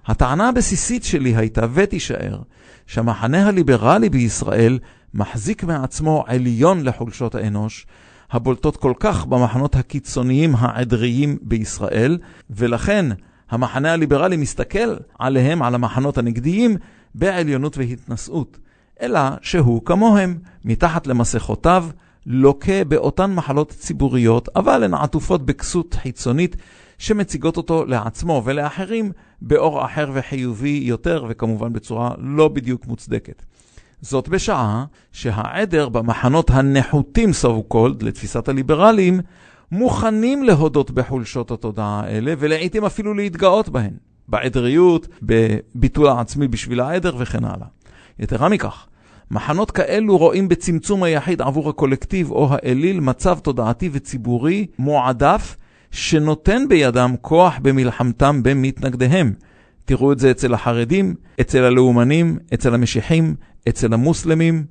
[0.06, 2.38] הטענה הבסיסית שלי הייתה ותישאר,
[2.86, 4.78] שהמחנה הליברלי בישראל
[5.14, 7.86] מחזיק מעצמו עליון לחולשות האנוש,
[8.30, 12.18] הבולטות כל כך במחנות הקיצוניים העדריים בישראל,
[12.50, 13.06] ולכן
[13.50, 16.76] המחנה הליברלי מסתכל עליהם, על המחנות הנגדיים,
[17.14, 18.58] בעליונות והתנשאות.
[19.02, 21.86] אלא שהוא כמוהם, מתחת למסכותיו,
[22.26, 26.56] לוקה באותן מחלות ציבוריות, אבל הן עטופות בכסות חיצונית
[26.98, 29.12] שמציגות אותו לעצמו ולאחרים
[29.42, 33.42] באור אחר וחיובי יותר, וכמובן בצורה לא בדיוק מוצדקת.
[34.00, 37.30] זאת בשעה שהעדר במחנות הנחותים
[37.72, 39.20] called לתפיסת הליברלים
[39.72, 43.92] מוכנים להודות בחולשות התודעה האלה ולעיתים אפילו להתגאות בהן,
[44.28, 47.66] בעדריות, בביטול העצמי בשביל העדר וכן הלאה.
[48.18, 48.86] יתרה מכך,
[49.30, 55.56] מחנות כאלו רואים בצמצום היחיד עבור הקולקטיב או האליל מצב תודעתי וציבורי מועדף
[55.92, 59.32] שנותן בידם כוח במלחמתם במתנגדיהם.
[59.84, 63.34] תראו את זה אצל החרדים, אצל הלאומנים, אצל המשיחים,
[63.68, 64.64] אצל המוסלמים.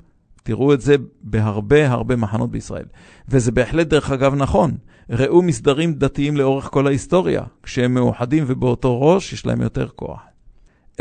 [0.43, 2.85] תראו את זה בהרבה הרבה מחנות בישראל.
[3.29, 4.71] וזה בהחלט דרך אגב נכון.
[5.09, 7.43] ראו מסדרים דתיים לאורך כל ההיסטוריה.
[7.63, 10.19] כשהם מאוחדים ובאותו ראש, יש להם יותר כוח.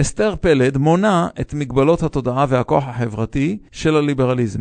[0.01, 4.61] אסתר פלד מונה את מגבלות התודעה והכוח החברתי של הליברליזם.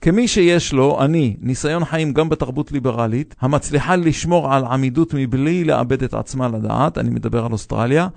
[0.00, 6.02] כמי שיש לו, אני, ניסיון חיים גם בתרבות ליברלית, המצליחה לשמור על עמידות מבלי לאבד
[6.02, 8.08] את עצמה לדעת, אני מדבר על אוסטרליה,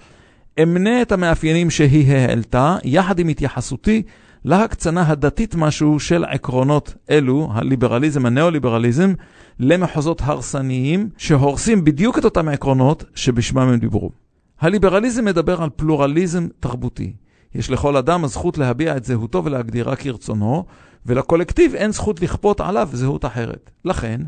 [0.64, 4.02] אמנה את המאפיינים שהיא העלתה, יחד עם התייחסותי
[4.46, 9.14] להקצנה הדתית משהו של עקרונות אלו, הליברליזם, הנאו-ליברליזם,
[9.60, 14.12] למחוזות הרסניים, שהורסים בדיוק את אותם עקרונות שבשמם הם דיברו.
[14.60, 17.14] הליברליזם מדבר על פלורליזם תרבותי.
[17.56, 20.66] יש לכל אדם הזכות להביע את זהותו ולהגדירה כרצונו,
[21.06, 23.72] ולקולקטיב אין זכות לכפות עליו זהות אחרת.
[23.86, 24.22] לכן,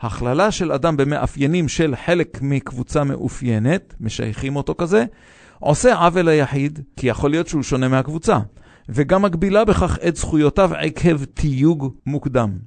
[0.00, 5.04] הכללה של אדם במאפיינים של חלק מקבוצה מאופיינת, משייכים אותו כזה,
[5.58, 8.38] עושה עוול ליחיד, כי יכול להיות שהוא שונה מהקבוצה,
[8.88, 12.58] וגם מגבילה בכך את זכויותיו עקב תיוג מוקדם.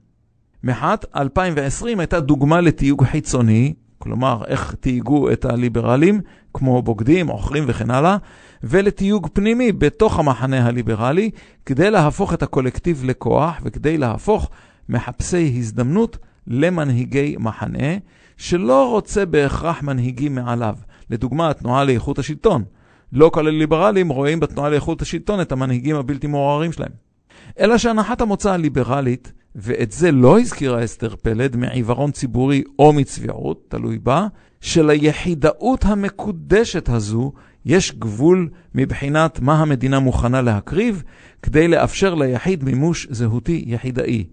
[0.64, 6.22] מחאת 2020 הייתה דוגמה לתיוג חיצוני, כלומר איך תייגו את הליברלים,
[6.53, 8.18] כמו בוגדים, עוכרים וכן הלאה,
[8.64, 11.30] ולתיוג פנימי בתוך המחנה הליברלי,
[11.66, 14.49] כדי להפוך את הקולקטיב לכוח וכדי להפוך
[14.89, 17.97] מחפשי הזדמנות למנהיגי מחנה,
[18.38, 20.76] שלא רוצה בהכרח מנהיגים מעליו.
[21.09, 22.64] לדוגמה, התנועה לאיכות השלטון.
[23.14, 26.91] לא כל הליברלים רואים בתנועה לאיכות השלטון את המנהיגים הבלתי מעורערים שלהם.
[27.59, 33.99] אלא שהנחת המוצא הליברלית, ואת זה לא הזכירה אסתר פלד מעיוורון ציבורי או מצביעות, תלוי
[33.99, 34.28] בה,
[34.62, 37.32] שליחידאות המקודשת הזו
[37.66, 41.03] יש גבול מבחינת מה המדינה מוכנה להקריב
[41.41, 44.26] כדי לאפשר ליחיד מימוש זהותי יחידאי.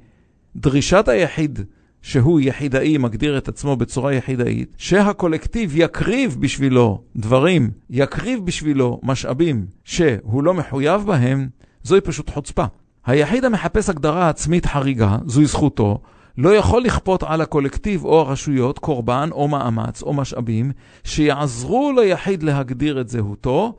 [0.56, 1.58] דרישת היחיד
[2.02, 10.44] שהוא יחידאי מגדיר את עצמו בצורה יחידאית, שהקולקטיב יקריב בשבילו דברים, יקריב בשבילו משאבים שהוא
[10.44, 11.48] לא מחויב בהם,
[11.82, 12.64] זוהי פשוט חוצפה.
[13.06, 16.00] היחיד המחפש הגדרה עצמית חריגה, זוהי זכותו,
[16.38, 20.72] לא יכול לכפות על הקולקטיב או הרשויות קורבן או מאמץ או משאבים
[21.04, 23.76] שיעזרו ליחיד להגדיר את זהותו,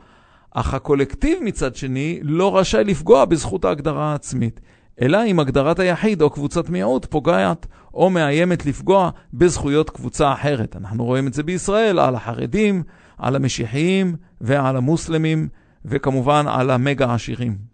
[0.51, 4.59] אך הקולקטיב מצד שני לא רשאי לפגוע בזכות ההגדרה העצמית,
[5.01, 10.75] אלא אם הגדרת היחיד או קבוצת מיעוט פוגעת או מאיימת לפגוע בזכויות קבוצה אחרת.
[10.75, 12.83] אנחנו רואים את זה בישראל על החרדים,
[13.17, 15.47] על המשיחיים ועל המוסלמים,
[15.85, 17.68] וכמובן על המגה עשירים.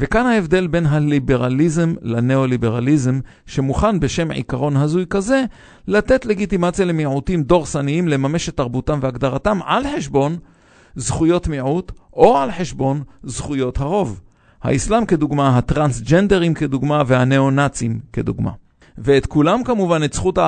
[0.00, 5.44] וכאן ההבדל בין הליברליזם לניאו-ליברליזם, שמוכן בשם עיקרון הזוי כזה,
[5.88, 10.36] לתת לגיטימציה למיעוטים דורסניים לממש את תרבותם והגדרתם על חשבון
[10.96, 14.20] זכויות מיעוט או על חשבון זכויות הרוב.
[14.62, 18.50] האסלאם כדוגמה, הטרנסג'נדרים כדוגמה והניאו-נאצים כדוגמה.
[18.98, 20.38] ואת כולם כמובן, את זכות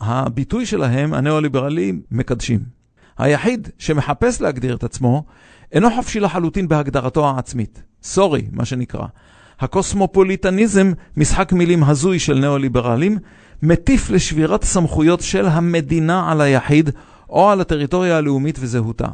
[0.00, 2.60] הביטוי שלהם, הניאו-ליברלים מקדשים.
[3.18, 5.24] היחיד שמחפש להגדיר את עצמו,
[5.72, 7.87] אינו חופשי לחלוטין בהגדרתו העצמית.
[8.02, 9.06] סורי, מה שנקרא.
[9.60, 13.18] הקוסמופוליטניזם, משחק מילים הזוי של ניאו-ליברלים,
[13.62, 16.90] מטיף לשבירת סמכויות של המדינה על היחיד
[17.30, 19.06] או על הטריטוריה הלאומית וזהותה.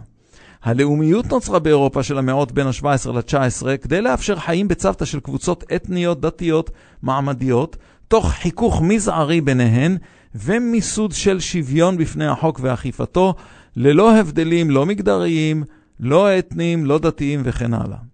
[0.62, 6.20] הלאומיות נוצרה באירופה של המאות בין ה-17 ל-19 כדי לאפשר חיים בצוותא של קבוצות אתניות,
[6.20, 6.70] דתיות,
[7.02, 7.76] מעמדיות,
[8.08, 9.96] תוך חיכוך מזערי ביניהן
[10.34, 13.34] ומיסוד של שוויון בפני החוק ואכיפתו,
[13.76, 15.64] ללא הבדלים לא מגדריים,
[16.00, 18.13] לא אתניים, לא דתיים וכן הלאה.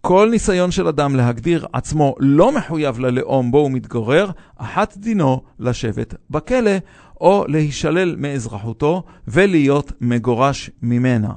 [0.00, 6.14] כל ניסיון של אדם להגדיר עצמו לא מחויב ללאום בו הוא מתגורר, אחת דינו לשבת
[6.30, 6.70] בכלא
[7.20, 11.32] או להישלל מאזרחותו ולהיות מגורש ממנה.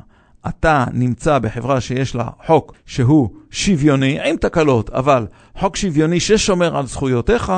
[0.47, 6.85] אתה נמצא בחברה שיש לה חוק שהוא שוויוני, עם תקלות, אבל חוק שוויוני ששומר על
[6.85, 7.53] זכויותיך,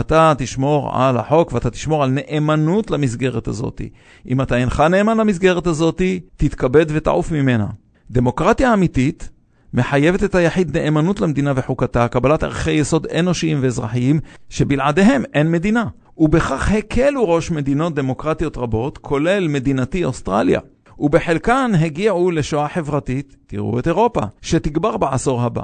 [0.00, 3.80] אתה תשמור על החוק ואתה תשמור על נאמנות למסגרת הזאת.
[4.28, 6.02] אם אתה אינך נאמן למסגרת הזאת,
[6.36, 7.66] תתכבד ותעוף ממנה.
[8.10, 9.28] דמוקרטיה אמיתית
[9.76, 15.84] מחייבת את היחיד נאמנות למדינה וחוקתה, קבלת ערכי יסוד אנושיים ואזרחיים, שבלעדיהם אין מדינה.
[16.18, 20.60] ובכך הקלו ראש מדינות דמוקרטיות רבות, כולל מדינתי אוסטרליה.
[20.98, 25.62] ובחלקן הגיעו לשואה חברתית, תראו את אירופה, שתגבר בעשור הבא.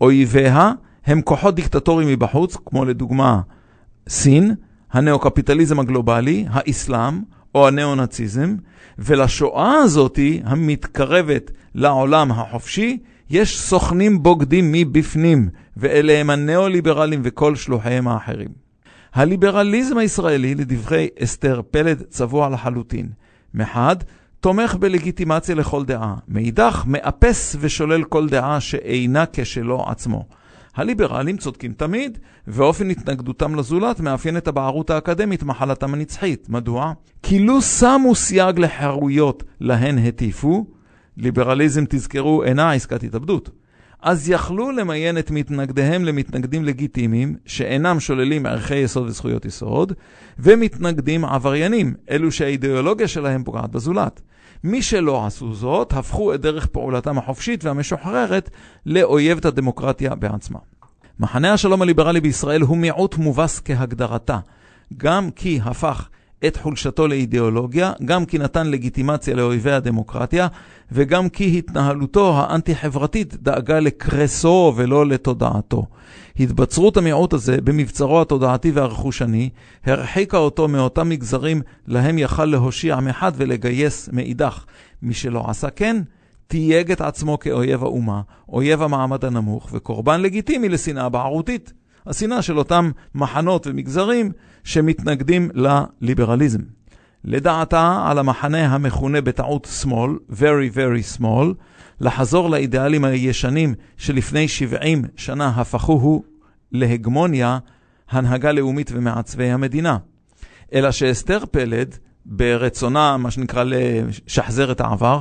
[0.00, 0.72] אויביה
[1.06, 3.40] הם כוחות דיקטטוריים מבחוץ, כמו לדוגמה
[4.08, 4.54] סין,
[4.92, 7.20] הנאו-קפיטליזם הגלובלי, האסלאם
[7.54, 8.56] או הנאו-נאציזם,
[8.98, 12.98] ולשואה הזאתי, המתקרבת לעולם החופשי,
[13.32, 18.48] יש סוכנים בוגדים מבפנים, ואלה הם הניאו-ליברלים וכל שלוחיהם האחרים.
[19.14, 23.08] הליברליזם הישראלי, לדברי אסתר פלד, צבוע לחלוטין.
[23.54, 23.96] מחד,
[24.40, 26.14] תומך בלגיטימציה לכל דעה.
[26.28, 30.24] מאידך, מאפס ושולל כל דעה שאינה כשלו עצמו.
[30.74, 36.48] הליברלים צודקים תמיד, ואופן התנגדותם לזולת מאפיין את הבערות האקדמית מחלתם הנצחית.
[36.48, 36.92] מדוע?
[37.22, 40.66] כי לו שמו סייג לחירויות להן הטיפו,
[41.16, 43.50] ליברליזם, תזכרו, אינה עסקת התאבדות.
[44.02, 49.92] אז יכלו למיין את מתנגדיהם למתנגדים לגיטימיים, שאינם שוללים ערכי יסוד וזכויות יסוד,
[50.38, 54.20] ומתנגדים עבריינים, אלו שהאידיאולוגיה שלהם פוגעת בזולת.
[54.64, 58.50] מי שלא עשו זאת, הפכו את דרך פעולתם החופשית והמשוחררת
[58.86, 60.58] לאויבת הדמוקרטיה בעצמה.
[61.20, 64.38] מחנה השלום הליברלי בישראל הוא מיעוט מובס כהגדרתה,
[64.96, 66.08] גם כי הפך
[66.46, 70.46] את חולשתו לאידיאולוגיה, גם כי נתן לגיטימציה לאויבי הדמוקרטיה,
[70.92, 75.86] וגם כי התנהלותו האנטי-חברתית דאגה לקרסו ולא לתודעתו.
[76.40, 79.50] התבצרות המיעוט הזה במבצרו התודעתי והרכושני,
[79.84, 84.64] הרחיקה אותו מאותם מגזרים להם יכל להושיע מחד ולגייס מאידך.
[85.02, 86.02] מי שלא עשה כן,
[86.46, 91.72] תייג את עצמו כאויב האומה, אויב המעמד הנמוך, וקורבן לגיטימי לשנאה בערותית.
[92.06, 94.32] השנאה של אותם מחנות ומגזרים
[94.64, 96.60] שמתנגדים לליברליזם.
[97.24, 101.54] לדעתה, על המחנה המכונה בטעות שמאל, very very small,
[102.00, 106.24] לחזור לאידיאלים הישנים שלפני 70 שנה הפכוהו
[106.72, 107.58] להגמוניה,
[108.10, 109.96] הנהגה לאומית ומעצבי המדינה.
[110.74, 111.96] אלא שאסתר פלד,
[112.26, 115.20] ברצונה, מה שנקרא, לשחזר את העבר,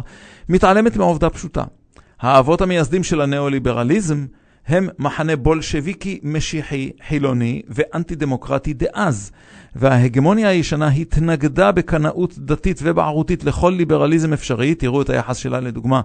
[0.50, 1.64] מתעלמת מעובדה פשוטה.
[2.20, 4.26] האבות המייסדים של הניאו-ליברליזם
[4.68, 9.32] הם מחנה בולשביקי, משיחי, חילוני ואנטי דמוקרטי דאז,
[9.76, 16.02] וההגמוניה הישנה התנגדה בקנאות דתית ובערותית לכל ליברליזם אפשרי, תראו את היחס שלה לדוגמה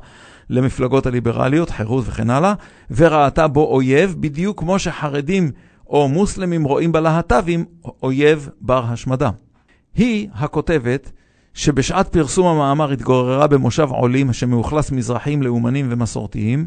[0.50, 2.54] למפלגות הליברליות, חירות וכן הלאה,
[2.90, 5.50] וראתה בו אויב, בדיוק כמו שחרדים
[5.86, 7.64] או מוסלמים רואים בלהט"בים
[8.02, 9.30] אויב בר השמדה.
[9.94, 11.12] היא הכותבת
[11.54, 16.66] שבשעת פרסום המאמר התגוררה במושב עולים שמאוכלס מזרחים לאומנים ומסורתיים,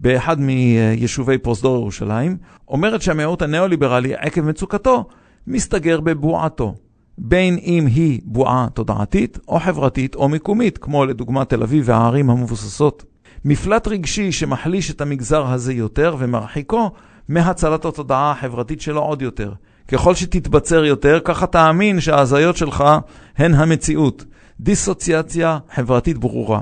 [0.00, 2.36] באחד מיישובי פרוזדור ירושלים,
[2.68, 5.04] אומרת שהמיעוט הניאו-ליברלי, עקב מצוקתו,
[5.46, 6.74] מסתגר בבועתו.
[7.18, 13.04] בין אם היא בועה תודעתית או חברתית או מקומית, כמו לדוגמה תל אביב והערים המבוססות.
[13.44, 16.90] מפלט רגשי שמחליש את המגזר הזה יותר ומרחיקו
[17.28, 19.52] מהצלת התודעה החברתית שלו עוד יותר.
[19.88, 22.84] ככל שתתבצר יותר, ככה תאמין שההזיות שלך
[23.36, 24.24] הן המציאות.
[24.60, 26.60] דיסוציאציה חברתית ברורה.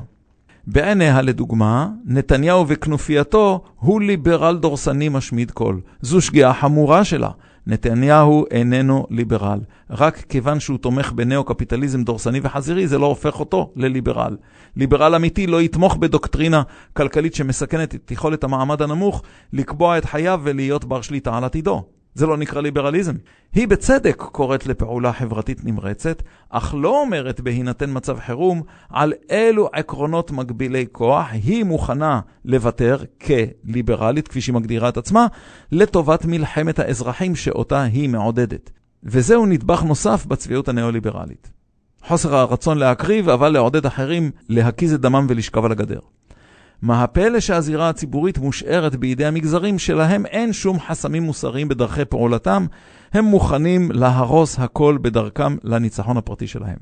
[0.67, 5.77] בעיניה, לדוגמה, נתניהו וכנופייתו הוא ליברל דורסני משמיד כל.
[6.01, 7.31] זו שגיאה חמורה שלה.
[7.67, 9.61] נתניהו איננו ליברל.
[9.91, 14.37] רק כיוון שהוא תומך בנאו-קפיטליזם דורסני וחזירי, זה לא הופך אותו לליברל.
[14.77, 20.85] ליברל אמיתי לא יתמוך בדוקטרינה כלכלית שמסכנת את יכולת המעמד הנמוך לקבוע את חייו ולהיות
[20.85, 21.85] בר שליטה על עתידו.
[22.15, 23.15] זה לא נקרא ליברליזם.
[23.53, 30.31] היא בצדק קוראת לפעולה חברתית נמרצת, אך לא אומרת בהינתן מצב חירום על אילו עקרונות
[30.31, 32.97] מגבילי כוח היא מוכנה לוותר
[33.27, 35.27] כליברלית, כפי שהיא מגדירה את עצמה,
[35.73, 38.71] לטובת מלחמת האזרחים שאותה היא מעודדת.
[39.05, 41.51] וזהו נדבך נוסף בצביעות הניאו-ליברלית.
[42.07, 45.99] חוסר הרצון להקריב, אבל לעודד אחרים להקיז את דמם ולשכב על הגדר.
[46.83, 52.66] מה הפלא שהזירה הציבורית מושארת בידי המגזרים שלהם אין שום חסמים מוסריים בדרכי פעולתם,
[53.12, 56.76] הם מוכנים להרוס הכל בדרכם לניצחון הפרטי שלהם.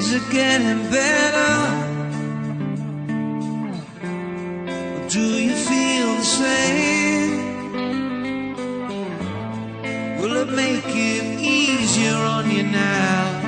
[0.00, 1.54] Is it getting better?
[4.96, 7.09] Or do you feel the same?
[10.20, 13.40] Will it make it easier on you now?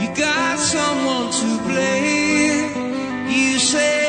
[0.00, 3.28] You got someone to blame.
[3.30, 3.99] You say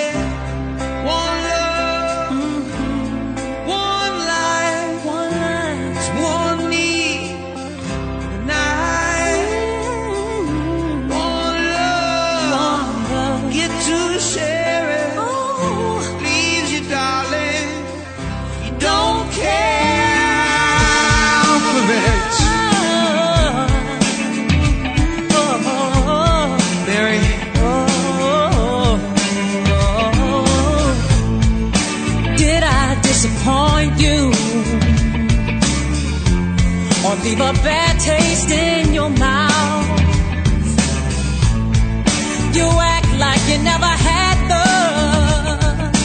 [43.71, 45.95] never had love,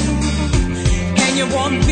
[1.23, 1.86] and you want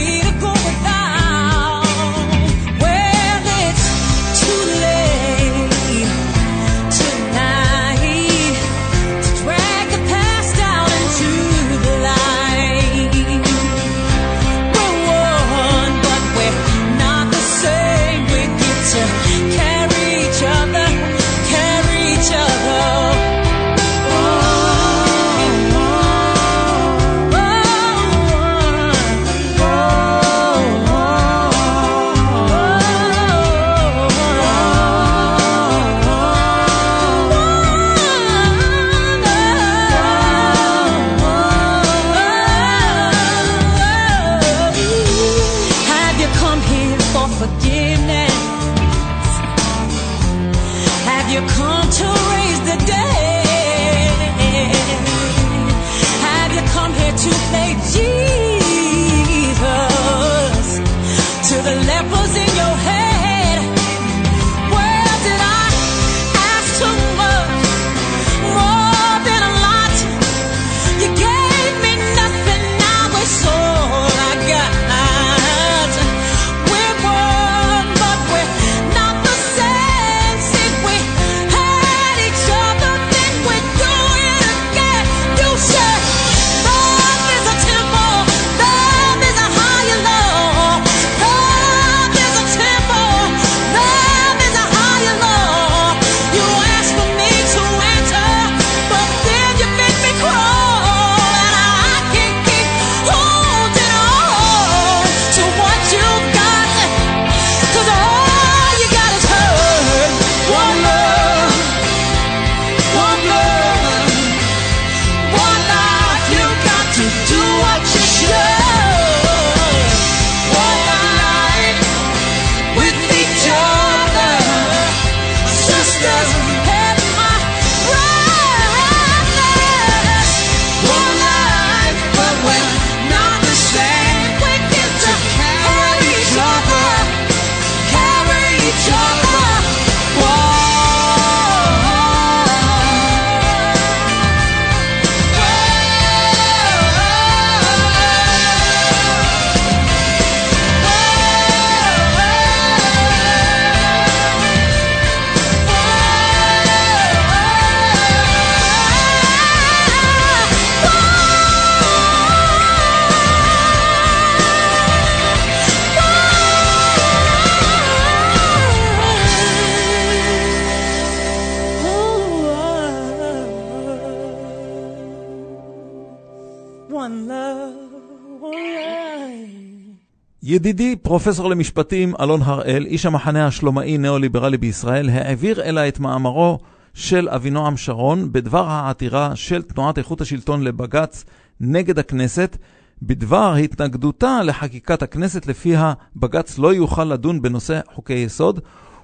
[180.54, 186.58] ידידי פרופסור למשפטים אלון הראל, איש המחנה השלומאי ניאו-ליברלי בישראל, העביר אליי את מאמרו
[186.94, 191.24] של אבינועם שרון בדבר העתירה של תנועת איכות השלטון לבג"ץ
[191.60, 192.56] נגד הכנסת,
[193.02, 198.60] בדבר התנגדותה לחקיקת הכנסת לפיה בג"ץ לא יוכל לדון בנושא חוקי יסוד,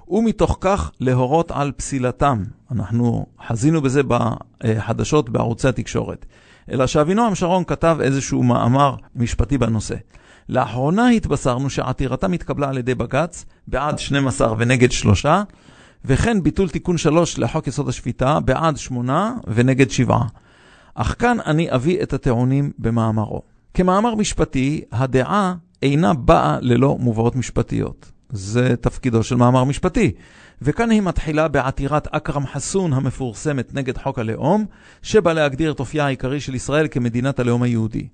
[0.07, 2.43] ומתוך כך להורות על פסילתם.
[2.71, 6.25] אנחנו חזינו בזה בחדשות בערוצי התקשורת.
[6.71, 9.95] אלא שאבינועם שרון כתב איזשהו מאמר משפטי בנושא.
[10.51, 15.25] לאחרונה התבשרנו שעתירתם התקבלה על ידי בג"ץ בעד 12 ונגד 3,
[16.05, 20.17] וכן ביטול תיקון 3 לחוק יסוד השפיטה בעד 8 ונגד 7.
[20.95, 23.41] אך כאן אני אביא את הטיעונים במאמרו.
[23.73, 28.11] כמאמר משפטי, הדעה אינה באה ללא מובאות משפטיות.
[28.31, 30.11] זה תפקידו של מאמר משפטי.
[30.61, 34.65] וכאן היא מתחילה בעתירת אכרם חסון המפורסמת נגד חוק הלאום,
[35.01, 38.07] שבא להגדיר את אופייה העיקרי של ישראל כמדינת הלאום היהודי.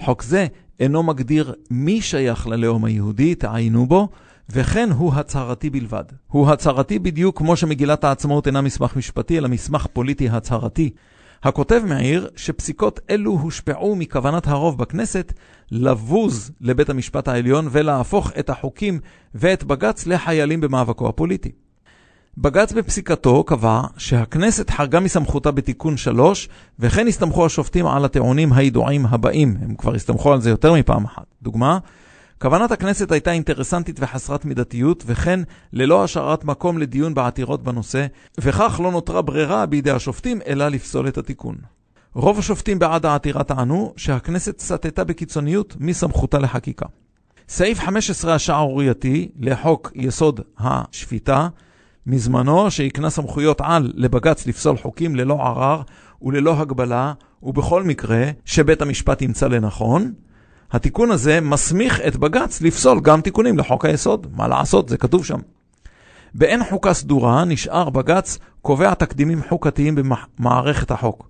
[0.00, 0.46] חוק זה
[0.80, 4.08] אינו מגדיר מי שייך ללאום היהודי, תעיינו בו,
[4.50, 6.04] וכן הוא הצהרתי בלבד.
[6.26, 10.90] הוא הצהרתי בדיוק כמו שמגילת העצמאות אינה מסמך משפטי, אלא מסמך פוליטי הצהרתי.
[11.44, 15.32] הכותב מעיר שפסיקות אלו הושפעו מכוונת הרוב בכנסת
[15.70, 19.00] לבוז לבית המשפט העליון ולהפוך את החוקים
[19.34, 21.52] ואת בג"ץ לחיילים במאבקו הפוליטי.
[22.38, 29.56] בג"ץ בפסיקתו קבע שהכנסת חרגה מסמכותה בתיקון 3, וכן הסתמכו השופטים על הטיעונים הידועים הבאים.
[29.60, 31.26] הם כבר הסתמכו על זה יותר מפעם אחת.
[31.42, 31.78] דוגמה,
[32.44, 35.40] כוונת הכנסת הייתה אינטרסנטית וחסרת מידתיות, וכן
[35.72, 38.06] ללא השארת מקום לדיון בעתירות בנושא,
[38.40, 41.56] וכך לא נותרה ברירה בידי השופטים אלא לפסול את התיקון.
[42.14, 46.86] רוב השופטים בעד העתירה טענו שהכנסת סטתה בקיצוניות מסמכותה לחקיקה.
[47.48, 51.48] סעיף 15 השערורייתי לחוק יסוד השפיטה
[52.06, 55.82] מזמנו שהקנה סמכויות על לבג"ץ לפסול חוקים ללא ערר
[56.22, 60.12] וללא הגבלה, ובכל מקרה שבית המשפט ימצא לנכון,
[60.74, 64.26] התיקון הזה מסמיך את בג"ץ לפסול גם תיקונים לחוק היסוד.
[64.36, 65.38] מה לעשות, זה כתוב שם.
[66.34, 69.94] באין חוקה סדורה נשאר בג"ץ קובע תקדימים חוקתיים
[70.38, 71.28] במערכת החוק.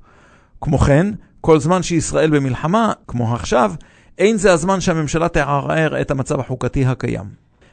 [0.61, 1.07] כמו כן,
[1.41, 3.73] כל זמן שישראל במלחמה, כמו עכשיו,
[4.19, 7.25] אין זה הזמן שהממשלה תערער את המצב החוקתי הקיים.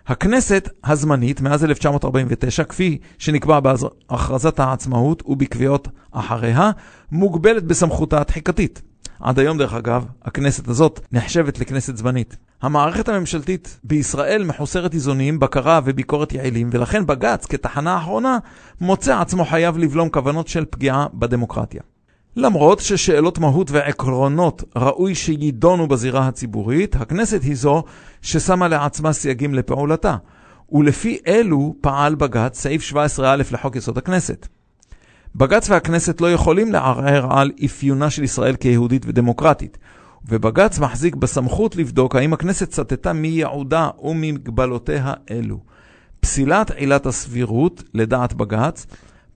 [0.07, 6.71] הכנסת הזמנית מאז 1949, כפי שנקבע בהכרזת העצמאות ובקביעות אחריה,
[7.11, 8.90] מוגבלת בסמכותה התחיקתית.
[9.21, 12.37] עד היום, דרך אגב, הכנסת הזאת נחשבת לכנסת זמנית.
[12.61, 18.37] המערכת הממשלתית בישראל מחוסרת איזונים, בקרה וביקורת יעילים, ולכן בג"ץ, כתחנה אחרונה,
[18.81, 21.81] מוצא עצמו חייב לבלום כוונות של פגיעה בדמוקרטיה.
[22.35, 27.83] למרות ששאלות מהות ועקרונות ראוי שיידונו בזירה הציבורית, הכנסת היא זו
[28.21, 30.15] ששמה לעצמה סייגים לפעולתה,
[30.71, 34.47] ולפי אלו פעל בג"ץ, סעיף 17א לחוק יסוד הכנסת.
[35.35, 39.77] בג"ץ והכנסת לא יכולים לערער על אפיונה של ישראל כיהודית ודמוקרטית,
[40.27, 45.59] ובג"ץ מחזיק בסמכות לבדוק האם הכנסת סטתה מייעודה ומגבלותיה אלו.
[46.19, 48.85] פסילת עילת הסבירות, לדעת בג"ץ,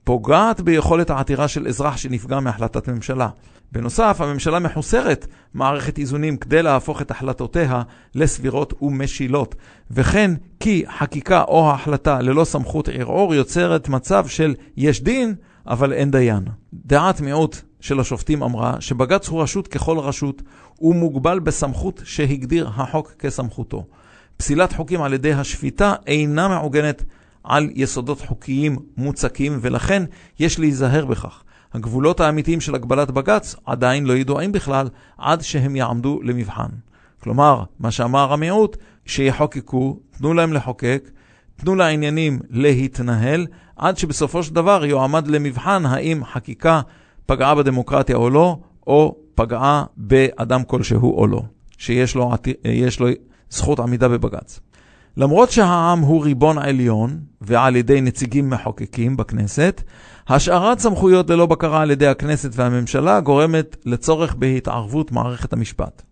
[0.04, 3.28] פוגעת ביכולת העתירה של אזרח שנפגע מהחלטת ממשלה.
[3.72, 7.82] בנוסף, הממשלה מחוסרת מערכת איזונים כדי להפוך את החלטותיה
[8.14, 9.54] לסבירות ומשילות,
[9.90, 10.30] וכן
[10.60, 15.34] כי חקיקה או החלטה ללא סמכות ערעור יוצרת מצב של יש דין,
[15.66, 16.44] אבל אין דיין.
[16.72, 20.42] דעת מיעוט של השופטים אמרה שבג"ץ הוא רשות ככל רשות,
[20.80, 23.84] ומוגבל בסמכות שהגדיר החוק כסמכותו.
[24.36, 27.02] פסילת חוקים על ידי השפיטה אינה מעוגנת
[27.44, 30.02] על יסודות חוקיים מוצקים, ולכן
[30.38, 31.42] יש להיזהר בכך.
[31.74, 34.88] הגבולות האמיתיים של הגבלת בג"ץ עדיין לא ידועים בכלל
[35.18, 36.68] עד שהם יעמדו למבחן.
[37.22, 41.10] כלומר, מה שאמר המיעוט, שיחוקקו, תנו להם לחוקק,
[41.56, 43.46] תנו לעניינים להתנהל,
[43.76, 46.80] עד שבסופו של דבר יועמד למבחן האם חקיקה
[47.26, 51.42] פגעה בדמוקרטיה או לא, או פגעה באדם כלשהו או לא,
[51.78, 52.32] שיש לו,
[53.00, 53.06] לו
[53.50, 54.60] זכות עמידה בבג"ץ.
[55.16, 59.82] למרות שהעם הוא ריבון עליון, ועל ידי נציגים מחוקקים בכנסת,
[60.28, 66.02] השארת סמכויות ללא בקרה על ידי הכנסת והממשלה גורמת לצורך בהתערבות מערכת המשפט.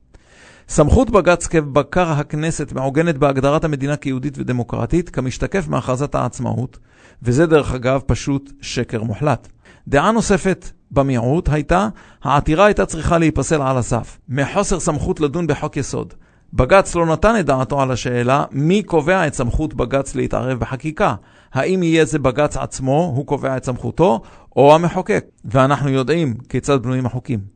[0.68, 6.78] סמכות בג"ץ כבקר הכנסת מעוגנת בהגדרת המדינה כיהודית ודמוקרטית, כמשתקף מהכרזת העצמאות,
[7.22, 9.48] וזה דרך אגב פשוט שקר מוחלט.
[9.88, 11.88] דעה נוספת במיעוט הייתה,
[12.22, 16.14] העתירה הייתה צריכה להיפסל על הסף, מחוסר סמכות לדון בחוק יסוד.
[16.52, 21.14] בג"ץ לא נתן את דעתו על השאלה מי קובע את סמכות בג"ץ להתערב בחקיקה.
[21.52, 24.22] האם יהיה זה בג"ץ עצמו, הוא קובע את סמכותו,
[24.56, 25.24] או המחוקק.
[25.44, 27.53] ואנחנו יודעים כיצד בנויים החוקים.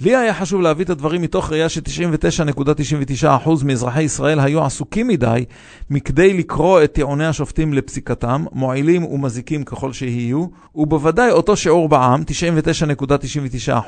[0.00, 5.44] לי היה חשוב להביא את הדברים מתוך ראייה ש-99.99% מאזרחי ישראל היו עסוקים מדי
[5.90, 12.22] מכדי לקרוא את טיעוני השופטים לפסיקתם, מועילים ומזיקים ככל שיהיו, ובוודאי אותו שיעור בעם,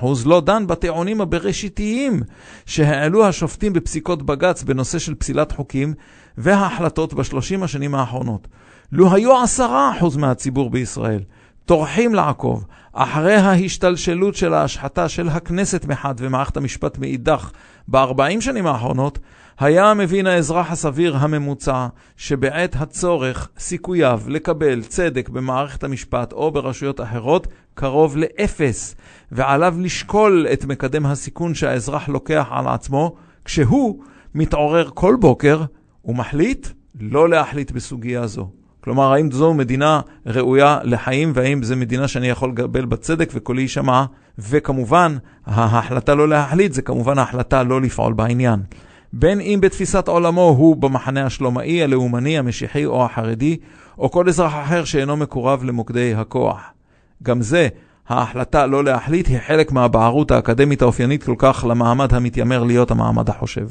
[0.03, 2.23] 99.99%, לא דן בטיעונים הבראשיתיים
[2.67, 5.95] שהעלו השופטים בפסיקות בג"ץ בנושא של פסילת חוקים
[6.39, 8.49] וההחלטות בשלושים השנים האחרונות.
[8.93, 9.61] לו היו 10%
[10.19, 11.21] מהציבור בישראל
[11.65, 12.65] טורחים לעקוב
[12.99, 17.51] אחרי ההשתלשלות של ההשחתה של הכנסת מחד ומערכת המשפט מאידך
[17.89, 19.19] ב-40 שנים האחרונות,
[19.59, 21.87] היה מבין האזרח הסביר הממוצע
[22.17, 28.95] שבעת הצורך סיכוייו לקבל צדק במערכת המשפט או ברשויות אחרות קרוב לאפס,
[29.33, 35.63] ועליו לשקול את מקדם הסיכון שהאזרח לוקח על עצמו כשהוא מתעורר כל בוקר
[36.05, 36.69] ומחליט
[37.01, 38.56] לא להחליט בסוגיה זו.
[38.87, 44.05] כלומר, האם זו מדינה ראויה לחיים, והאם זו מדינה שאני יכול לקבל בצדק וקולי יישמע,
[44.39, 45.17] וכמובן,
[45.47, 48.61] ההחלטה לא להחליט זה כמובן ההחלטה לא לפעול בעניין.
[49.13, 53.57] בין אם בתפיסת עולמו הוא במחנה השלומאי, הלאומני, המשיחי או החרדי,
[53.99, 56.61] או כל אזרח אחר שאינו מקורב למוקדי הכוח.
[57.23, 57.69] גם זה,
[58.09, 63.67] ההחלטה לא להחליט, היא חלק מהבערות האקדמית האופיינית כל כך למעמד המתיימר להיות המעמד החושב.